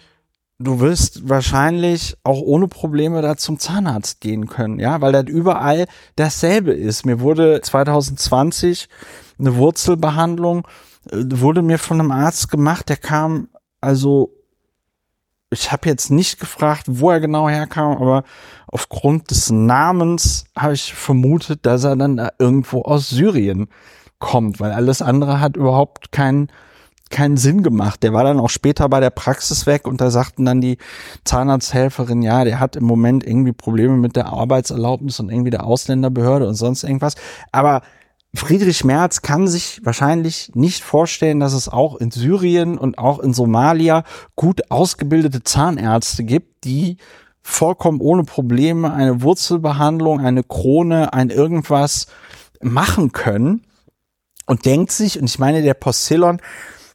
[0.59, 5.85] du wirst wahrscheinlich auch ohne Probleme da zum Zahnarzt gehen können, ja, weil das überall
[6.15, 7.05] dasselbe ist.
[7.05, 8.87] Mir wurde 2020
[9.37, 10.67] eine Wurzelbehandlung,
[11.11, 13.49] äh, wurde mir von einem Arzt gemacht, der kam,
[13.81, 14.31] also
[15.51, 18.23] ich habe jetzt nicht gefragt, wo er genau herkam, aber
[18.67, 23.67] aufgrund des Namens habe ich vermutet, dass er dann da irgendwo aus Syrien
[24.19, 26.49] kommt, weil alles andere hat überhaupt keinen
[27.15, 28.03] keinen Sinn gemacht.
[28.03, 30.77] Der war dann auch später bei der Praxis weg und da sagten dann die
[31.23, 36.45] Zahnarzthelferin, ja, der hat im Moment irgendwie Probleme mit der Arbeitserlaubnis und irgendwie der Ausländerbehörde
[36.45, 37.15] und sonst irgendwas.
[37.53, 37.83] Aber
[38.35, 43.33] Friedrich Merz kann sich wahrscheinlich nicht vorstellen, dass es auch in Syrien und auch in
[43.33, 44.03] Somalia
[44.35, 46.97] gut ausgebildete Zahnärzte gibt, die
[47.41, 52.07] vollkommen ohne Probleme eine Wurzelbehandlung, eine Krone, ein irgendwas
[52.61, 53.61] machen können
[54.47, 56.41] und denkt sich, und ich meine, der Postillon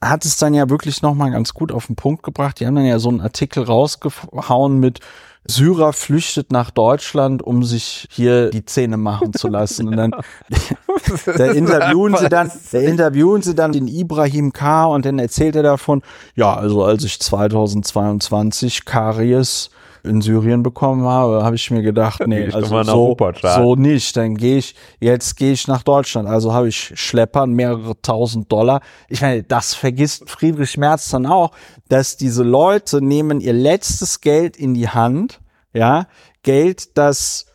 [0.01, 2.59] hat es dann ja wirklich nochmal ganz gut auf den Punkt gebracht.
[2.59, 4.99] Die haben dann ja so einen Artikel rausgehauen mit
[5.45, 9.87] Syrer flüchtet nach Deutschland, um sich hier die Zähne machen zu lassen.
[9.87, 10.11] Und dann
[11.25, 14.85] da interviewen sie dann, da interviewen sie dann den Ibrahim K.
[14.85, 16.03] und dann erzählt er davon,
[16.35, 19.71] ja, also als ich 2022 Karies
[20.03, 23.17] in Syrien bekommen habe, habe ich mir gedacht, nee, ich also mal nach so,
[23.55, 24.15] so nicht.
[24.17, 26.27] Dann gehe ich, jetzt gehe ich nach Deutschland.
[26.27, 28.81] Also habe ich Schleppern mehrere tausend Dollar.
[29.09, 31.51] Ich meine, das vergisst Friedrich Merz dann auch,
[31.89, 35.39] dass diese Leute nehmen ihr letztes Geld in die Hand,
[35.73, 36.07] ja,
[36.43, 37.45] Geld, das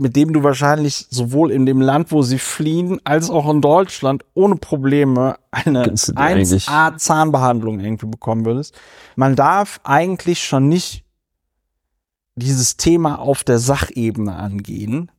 [0.00, 4.24] mit dem du wahrscheinlich sowohl in dem Land, wo sie fliehen, als auch in Deutschland
[4.32, 8.74] ohne Probleme eine Kannst du dir eigentlich- 1A Zahnbehandlung irgendwie bekommen würdest.
[9.14, 11.04] Man darf eigentlich schon nicht
[12.40, 15.10] dieses Thema auf der Sachebene angehen,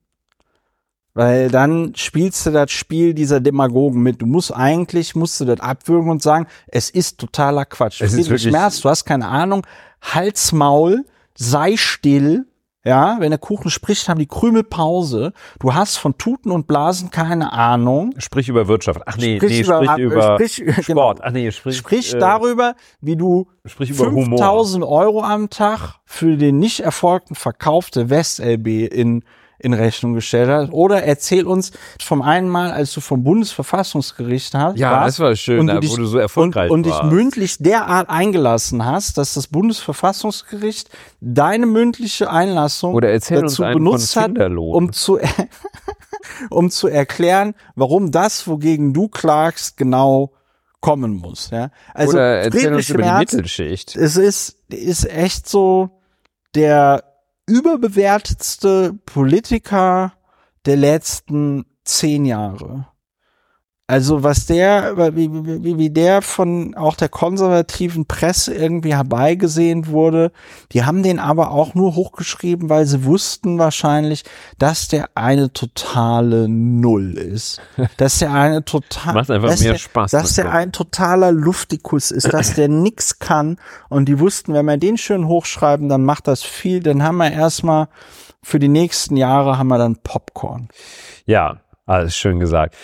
[1.13, 4.21] weil dann spielst du das Spiel dieser Demagogen mit.
[4.21, 8.01] Du musst eigentlich, musst du das abwürgen und sagen, es ist totaler Quatsch.
[8.01, 9.65] Es ist wirklich- Merz, du hast keine Ahnung,
[10.01, 12.45] Hals, Maul, sei still,
[12.83, 15.33] Ja, wenn der Kuchen spricht, haben die Krümel Pause.
[15.59, 18.13] Du hast von Tuten und Blasen keine Ahnung.
[18.17, 19.01] Sprich über Wirtschaft.
[19.05, 20.53] Ach nee, Sprich nee, über- sprich über sprich-
[20.83, 20.85] Sport.
[20.87, 21.15] genau.
[21.21, 24.23] Ach nee, sprich, Sprich äh, darüber, wie du sprich über Humor.
[24.39, 29.23] 5000 Euro am Tag für den nicht erfolgten Verkauf der West-LB in,
[29.61, 30.71] in Rechnung gestellt hast.
[30.71, 31.71] Oder erzähl uns
[32.01, 35.75] vom einen Mal, als du vom Bundesverfassungsgericht hast, Ja, warst das war schön, und da,
[35.75, 37.11] du dich, wo du so erfolgreich und, und dich warst.
[37.11, 40.89] mündlich derart eingelassen hast, dass das Bundesverfassungsgericht
[41.19, 45.19] deine mündliche Einlassung dazu benutzt hat, um zu,
[46.49, 50.33] um zu erklären, warum das, wogegen du klagst, genau
[50.79, 51.51] kommen muss.
[51.51, 51.69] Ja?
[51.93, 53.95] Also Oder erzähl uns über die Mittelschicht.
[53.95, 56.01] es ist, ist echt so
[56.55, 57.10] der
[57.47, 60.13] überbewertetste Politiker
[60.65, 62.90] der letzten zehn Jahre.
[63.87, 70.31] Also was der, wie, wie, wie der von auch der konservativen Presse irgendwie herbeigesehen wurde,
[70.71, 74.23] die haben den aber auch nur hochgeschrieben, weil sie wussten wahrscheinlich,
[74.57, 77.61] dass der eine totale Null ist.
[77.97, 82.11] Dass der eine total, Macht einfach dass mehr der, Spaß Dass der ein totaler Luftikus
[82.11, 83.57] ist, dass der nix kann.
[83.89, 86.81] Und die wussten, wenn wir den schön hochschreiben, dann macht das viel.
[86.81, 87.87] Dann haben wir erstmal
[88.41, 90.69] für die nächsten Jahre haben wir dann Popcorn.
[91.25, 92.75] Ja, alles schön gesagt.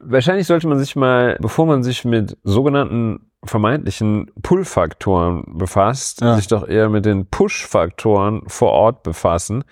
[0.00, 6.36] Wahrscheinlich sollte man sich mal, bevor man sich mit sogenannten vermeintlichen Pull-Faktoren befasst, Ja.
[6.36, 9.64] sich doch eher mit den Push-Faktoren vor Ort befassen.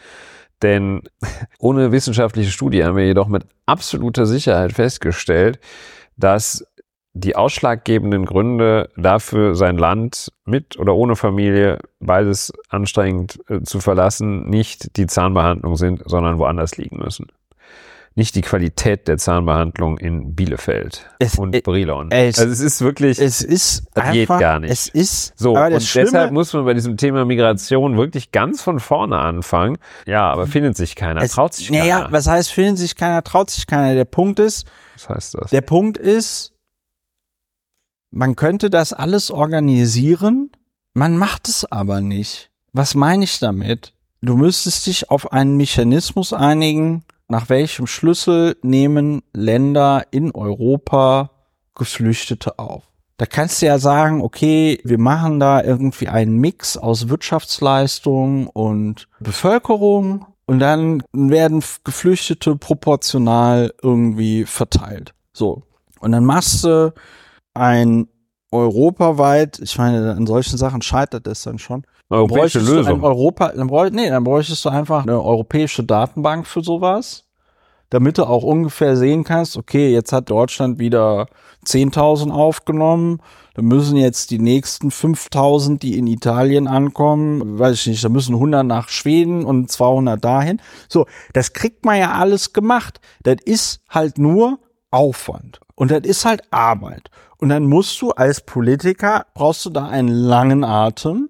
[0.62, 1.02] Denn
[1.58, 5.58] ohne wissenschaftliche Studie haben wir jedoch mit absoluter Sicherheit festgestellt,
[6.16, 6.64] dass
[7.16, 14.48] die ausschlaggebenden Gründe dafür, sein Land mit oder ohne Familie, beides anstrengend äh, zu verlassen,
[14.50, 17.28] nicht die Zahnbehandlung sind, sondern woanders liegen müssen.
[18.16, 22.12] Nicht die Qualität der Zahnbehandlung in Bielefeld Es- und Brilon.
[22.12, 24.70] es- also es ist wirklich Es ist Das geht einfach, gar nicht.
[24.70, 25.56] es ist so.
[25.58, 29.78] Und Schlimme, deshalb muss man bei diesem Thema Migration wirklich ganz von vorne anfangen.
[30.06, 31.80] Ja, aber findet sich keiner, es, traut sich keiner.
[31.80, 33.94] Naja, was heißt, findet sich keiner, traut sich keiner.
[33.94, 34.64] Der Punkt ist,
[34.94, 35.50] was heißt das?
[35.50, 36.52] Der Punkt ist,
[38.12, 40.52] man könnte das alles organisieren,
[40.92, 42.50] man macht es aber nicht.
[42.72, 43.92] Was meine ich damit?
[44.22, 47.04] Du müsstest dich auf einen Mechanismus einigen,
[47.34, 51.32] nach welchem Schlüssel nehmen Länder in Europa
[51.74, 52.84] Geflüchtete auf.
[53.16, 59.08] Da kannst du ja sagen, okay, wir machen da irgendwie einen Mix aus Wirtschaftsleistung und
[59.18, 65.12] Bevölkerung und dann werden Geflüchtete proportional irgendwie verteilt.
[65.32, 65.64] So.
[65.98, 66.94] Und dann machst du
[67.52, 68.06] ein
[68.52, 71.84] europaweit, ich meine, an solchen Sachen scheitert es dann schon.
[72.14, 73.04] Europäische Bräuchtest du Lösung.
[73.04, 77.24] Europa, dann bräuch, nee, dann bräuchtest du einfach eine europäische Datenbank für sowas,
[77.90, 81.26] damit du auch ungefähr sehen kannst, okay, jetzt hat Deutschland wieder
[81.66, 83.20] 10.000 aufgenommen,
[83.54, 88.34] dann müssen jetzt die nächsten 5.000, die in Italien ankommen, weiß ich nicht, da müssen
[88.34, 90.60] 100 nach Schweden und 200 dahin.
[90.88, 93.00] So, das kriegt man ja alles gemacht.
[93.22, 94.58] Das ist halt nur
[94.90, 95.60] Aufwand.
[95.76, 97.10] Und das ist halt Arbeit.
[97.38, 101.28] Und dann musst du als Politiker, brauchst du da einen langen Atem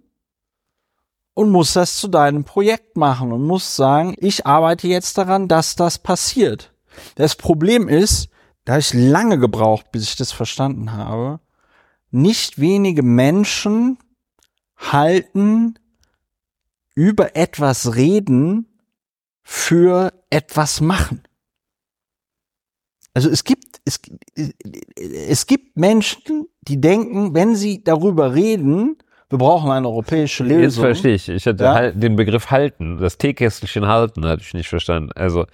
[1.35, 5.77] und musst das zu deinem Projekt machen und musst sagen, ich arbeite jetzt daran, dass
[5.77, 6.73] das passiert.
[7.17, 8.29] Das Problem ist,
[8.65, 11.41] da ich lange gebraucht, bis ich das verstanden habe,
[12.11, 13.99] nicht wenige Menschen
[14.77, 15.75] halten
[16.95, 18.67] über etwas reden
[19.43, 21.23] für etwas machen.
[23.13, 24.01] Also es gibt, es,
[24.97, 28.97] es gibt Menschen, die denken, wenn sie darüber reden,
[29.31, 30.63] wir brauchen eine europäische Lösung.
[30.63, 31.29] Jetzt verstehe ich.
[31.29, 31.75] Ich hatte Ja?
[31.75, 35.11] halt den Begriff halten, das Teekästelchen halten, hatte ich nicht verstanden.
[35.15, 35.47] Also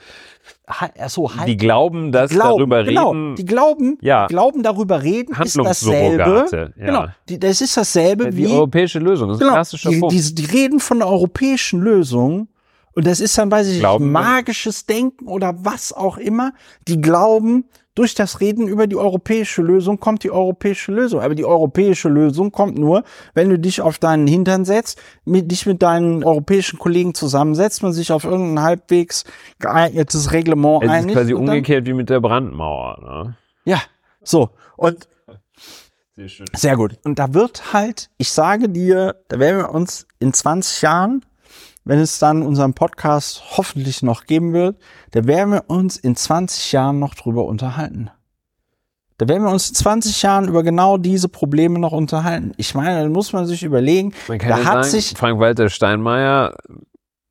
[0.68, 3.34] Ha- so, halt, die glauben, dass glauben, darüber genau, reden.
[3.36, 4.26] die glauben, Ja.
[4.26, 6.46] die glauben darüber reden, ist dasselbe.
[6.50, 6.68] Ja.
[6.76, 10.00] Genau, die, das ist dasselbe die wie europäische Lösung, das ist ein genau, klassischer die,
[10.00, 10.14] Punkt.
[10.14, 12.48] die, die reden von der europäischen Lösung
[12.94, 16.52] und das ist dann, weiß ich nicht, magisches Denken oder was auch immer.
[16.88, 17.64] Die glauben,
[17.94, 21.20] durch das Reden über die europäische Lösung kommt die europäische Lösung.
[21.20, 23.02] Aber die europäische Lösung kommt nur,
[23.34, 27.92] wenn du dich auf deinen Hintern setzt, mit, dich mit deinen europäischen Kollegen zusammensetzt, man
[27.92, 29.24] sich auf irgendein halbwegs
[29.58, 31.16] geeignetes Reglement es ist einigt.
[31.16, 32.98] quasi und umgekehrt wie mit der Brandmauer.
[33.02, 33.36] Ne?
[33.64, 33.82] Ja,
[34.22, 34.50] so.
[34.76, 35.08] Und
[36.16, 36.46] Sehr schön.
[36.54, 36.96] sehr gut.
[37.04, 41.24] Und da wird halt, ich sage dir, da werden wir uns in 20 Jahren,
[41.84, 44.76] wenn es dann unseren Podcast hoffentlich noch geben wird,
[45.12, 48.10] da werden wir uns in 20 Jahren noch drüber unterhalten.
[49.18, 52.52] Da werden wir uns in 20 Jahren über genau diese Probleme noch unterhalten.
[52.56, 56.54] Ich meine, da muss man sich überlegen, Man da ja hat sagen, sich, Frank-Walter Steinmeier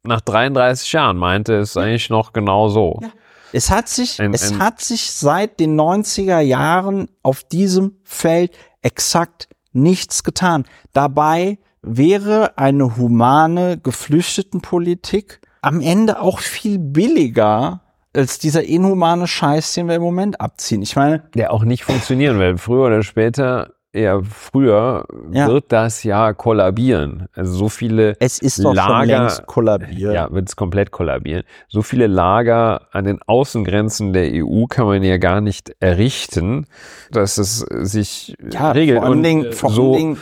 [0.04, 3.00] nach 33 Jahren meinte es eigentlich noch genau so.
[3.02, 3.10] Ja.
[3.54, 8.56] es hat sich, Ein- es ein- hat sich seit den 90er Jahren auf diesem Feld
[8.82, 10.66] exakt nichts getan.
[10.94, 17.82] Dabei wäre eine humane Geflüchtetenpolitik am Ende auch viel billiger
[18.14, 20.82] als dieser inhumane Scheiß, den wir im Moment abziehen.
[20.82, 22.58] Ich meine, der auch nicht funktionieren will.
[22.58, 25.48] Früher oder später eher früher ja.
[25.48, 27.28] wird das ja kollabieren.
[27.34, 30.14] Also so viele es ist doch Lager, schon kollabiert.
[30.14, 31.44] Ja, wird es komplett kollabieren.
[31.68, 36.68] So viele Lager an den Außengrenzen der EU kann man ja gar nicht errichten,
[37.12, 39.00] dass es sich ja, regelt.
[39.00, 40.18] Vor allen Dingen, vor allen Dingen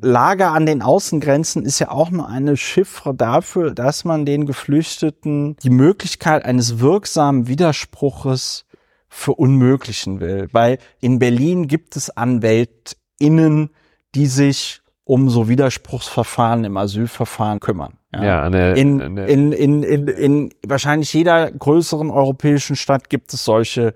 [0.00, 5.56] Lager an den Außengrenzen ist ja auch nur eine Chiffre dafür, dass man den Geflüchteten
[5.62, 8.64] die Möglichkeit eines wirksamen Widerspruches
[9.08, 10.48] verunmöglichen will.
[10.52, 13.70] Weil in Berlin gibt es AnwältInnen,
[14.14, 17.98] die sich um so Widerspruchsverfahren im Asylverfahren kümmern.
[18.14, 23.34] Ja, ja eine, in, eine in, in, in, in wahrscheinlich jeder größeren europäischen Stadt gibt
[23.34, 23.92] es solche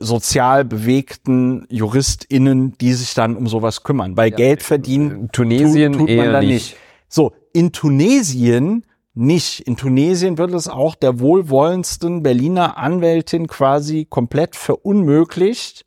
[0.00, 4.14] sozial bewegten JuristInnen, die sich dann um sowas kümmern.
[4.14, 6.50] Bei ja, Geld verdienen Tunesien tut, tut man da nicht.
[6.50, 6.76] nicht.
[7.08, 8.84] So, in Tunesien
[9.14, 9.60] nicht.
[9.60, 15.86] In Tunesien wird es auch der wohlwollendsten Berliner Anwältin quasi komplett verunmöglicht,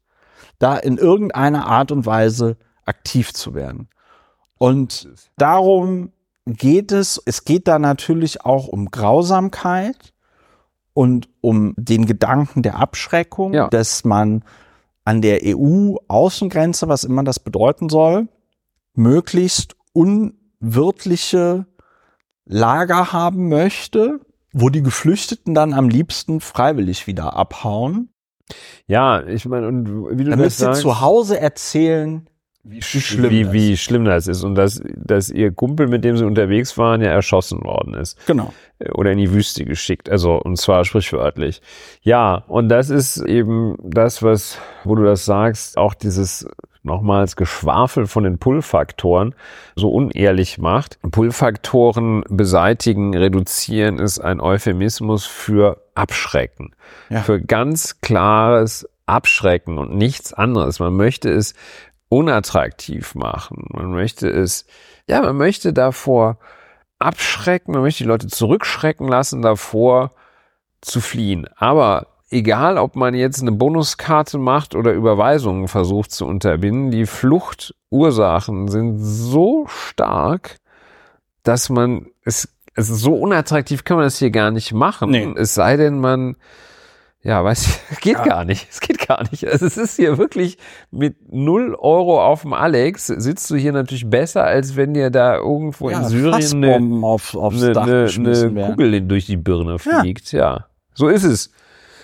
[0.60, 3.88] da in irgendeiner Art und Weise aktiv zu werden.
[4.58, 6.12] Und darum
[6.46, 7.22] geht es.
[7.26, 10.11] Es geht da natürlich auch um Grausamkeit
[10.94, 13.70] und um den Gedanken der Abschreckung, ja.
[13.70, 14.44] dass man
[15.04, 18.28] an der EU-Außengrenze, was immer das bedeuten soll,
[18.94, 21.66] möglichst unwirtliche
[22.46, 24.20] Lager haben möchte,
[24.54, 28.10] wo die Geflüchteten dann am liebsten freiwillig wieder abhauen.
[28.86, 32.28] Ja, ich meine, und wie du Damit das sagst, zu Hause erzählen,
[32.64, 33.54] wie, schlimm, wie, das.
[33.54, 37.10] wie schlimm das ist und dass, dass ihr Kumpel, mit dem sie unterwegs waren, ja
[37.10, 38.24] erschossen worden ist.
[38.28, 38.54] Genau.
[38.94, 41.62] Oder in die Wüste geschickt, also und zwar sprichwörtlich.
[42.02, 46.48] Ja, und das ist eben das, was, wo du das sagst, auch dieses
[46.84, 49.36] nochmals Geschwafel von den Pull-Faktoren
[49.76, 51.00] so unehrlich macht.
[51.02, 56.74] Pull-Faktoren beseitigen, reduzieren ist ein Euphemismus für abschrecken.
[57.10, 57.22] Ja.
[57.22, 60.80] Für ganz klares Abschrecken und nichts anderes.
[60.80, 61.54] Man möchte es
[62.12, 63.68] unattraktiv machen.
[63.70, 64.66] Man möchte es,
[65.08, 66.38] ja, man möchte davor
[67.00, 70.12] abschrecken, man möchte die Leute zurückschrecken lassen davor
[70.82, 71.48] zu fliehen.
[71.56, 78.68] Aber egal ob man jetzt eine Bonuskarte macht oder Überweisungen versucht zu unterbinden, die Fluchtursachen
[78.68, 80.58] sind so stark,
[81.44, 85.12] dass man es, es ist so unattraktiv kann man das hier gar nicht machen.
[85.12, 85.34] Nee.
[85.38, 86.36] Es sei denn, man
[87.24, 88.24] ja, weiß ich, geht ja.
[88.24, 88.68] gar nicht.
[88.70, 89.48] Es geht gar nicht.
[89.48, 90.58] Also es ist hier wirklich
[90.90, 95.36] mit null Euro auf dem Alex sitzt du hier natürlich besser, als wenn dir da
[95.36, 100.32] irgendwo ja, in Syrien eine, auf, aufs eine, eine, eine Kugel durch die Birne fliegt.
[100.32, 100.40] Ja.
[100.40, 101.52] ja, so ist es.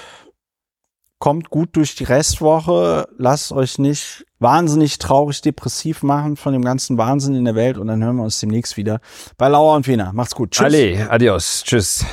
[1.18, 6.98] kommt gut durch die Restwoche, lasst euch nicht wahnsinnig traurig, depressiv machen von dem ganzen
[6.98, 9.00] Wahnsinn in der Welt und dann hören wir uns demnächst wieder
[9.38, 10.12] bei Lauer und Wiener.
[10.12, 10.50] Macht's gut.
[10.50, 10.64] Tschüss.
[10.64, 11.62] Alle, adios.
[11.64, 12.04] Tschüss.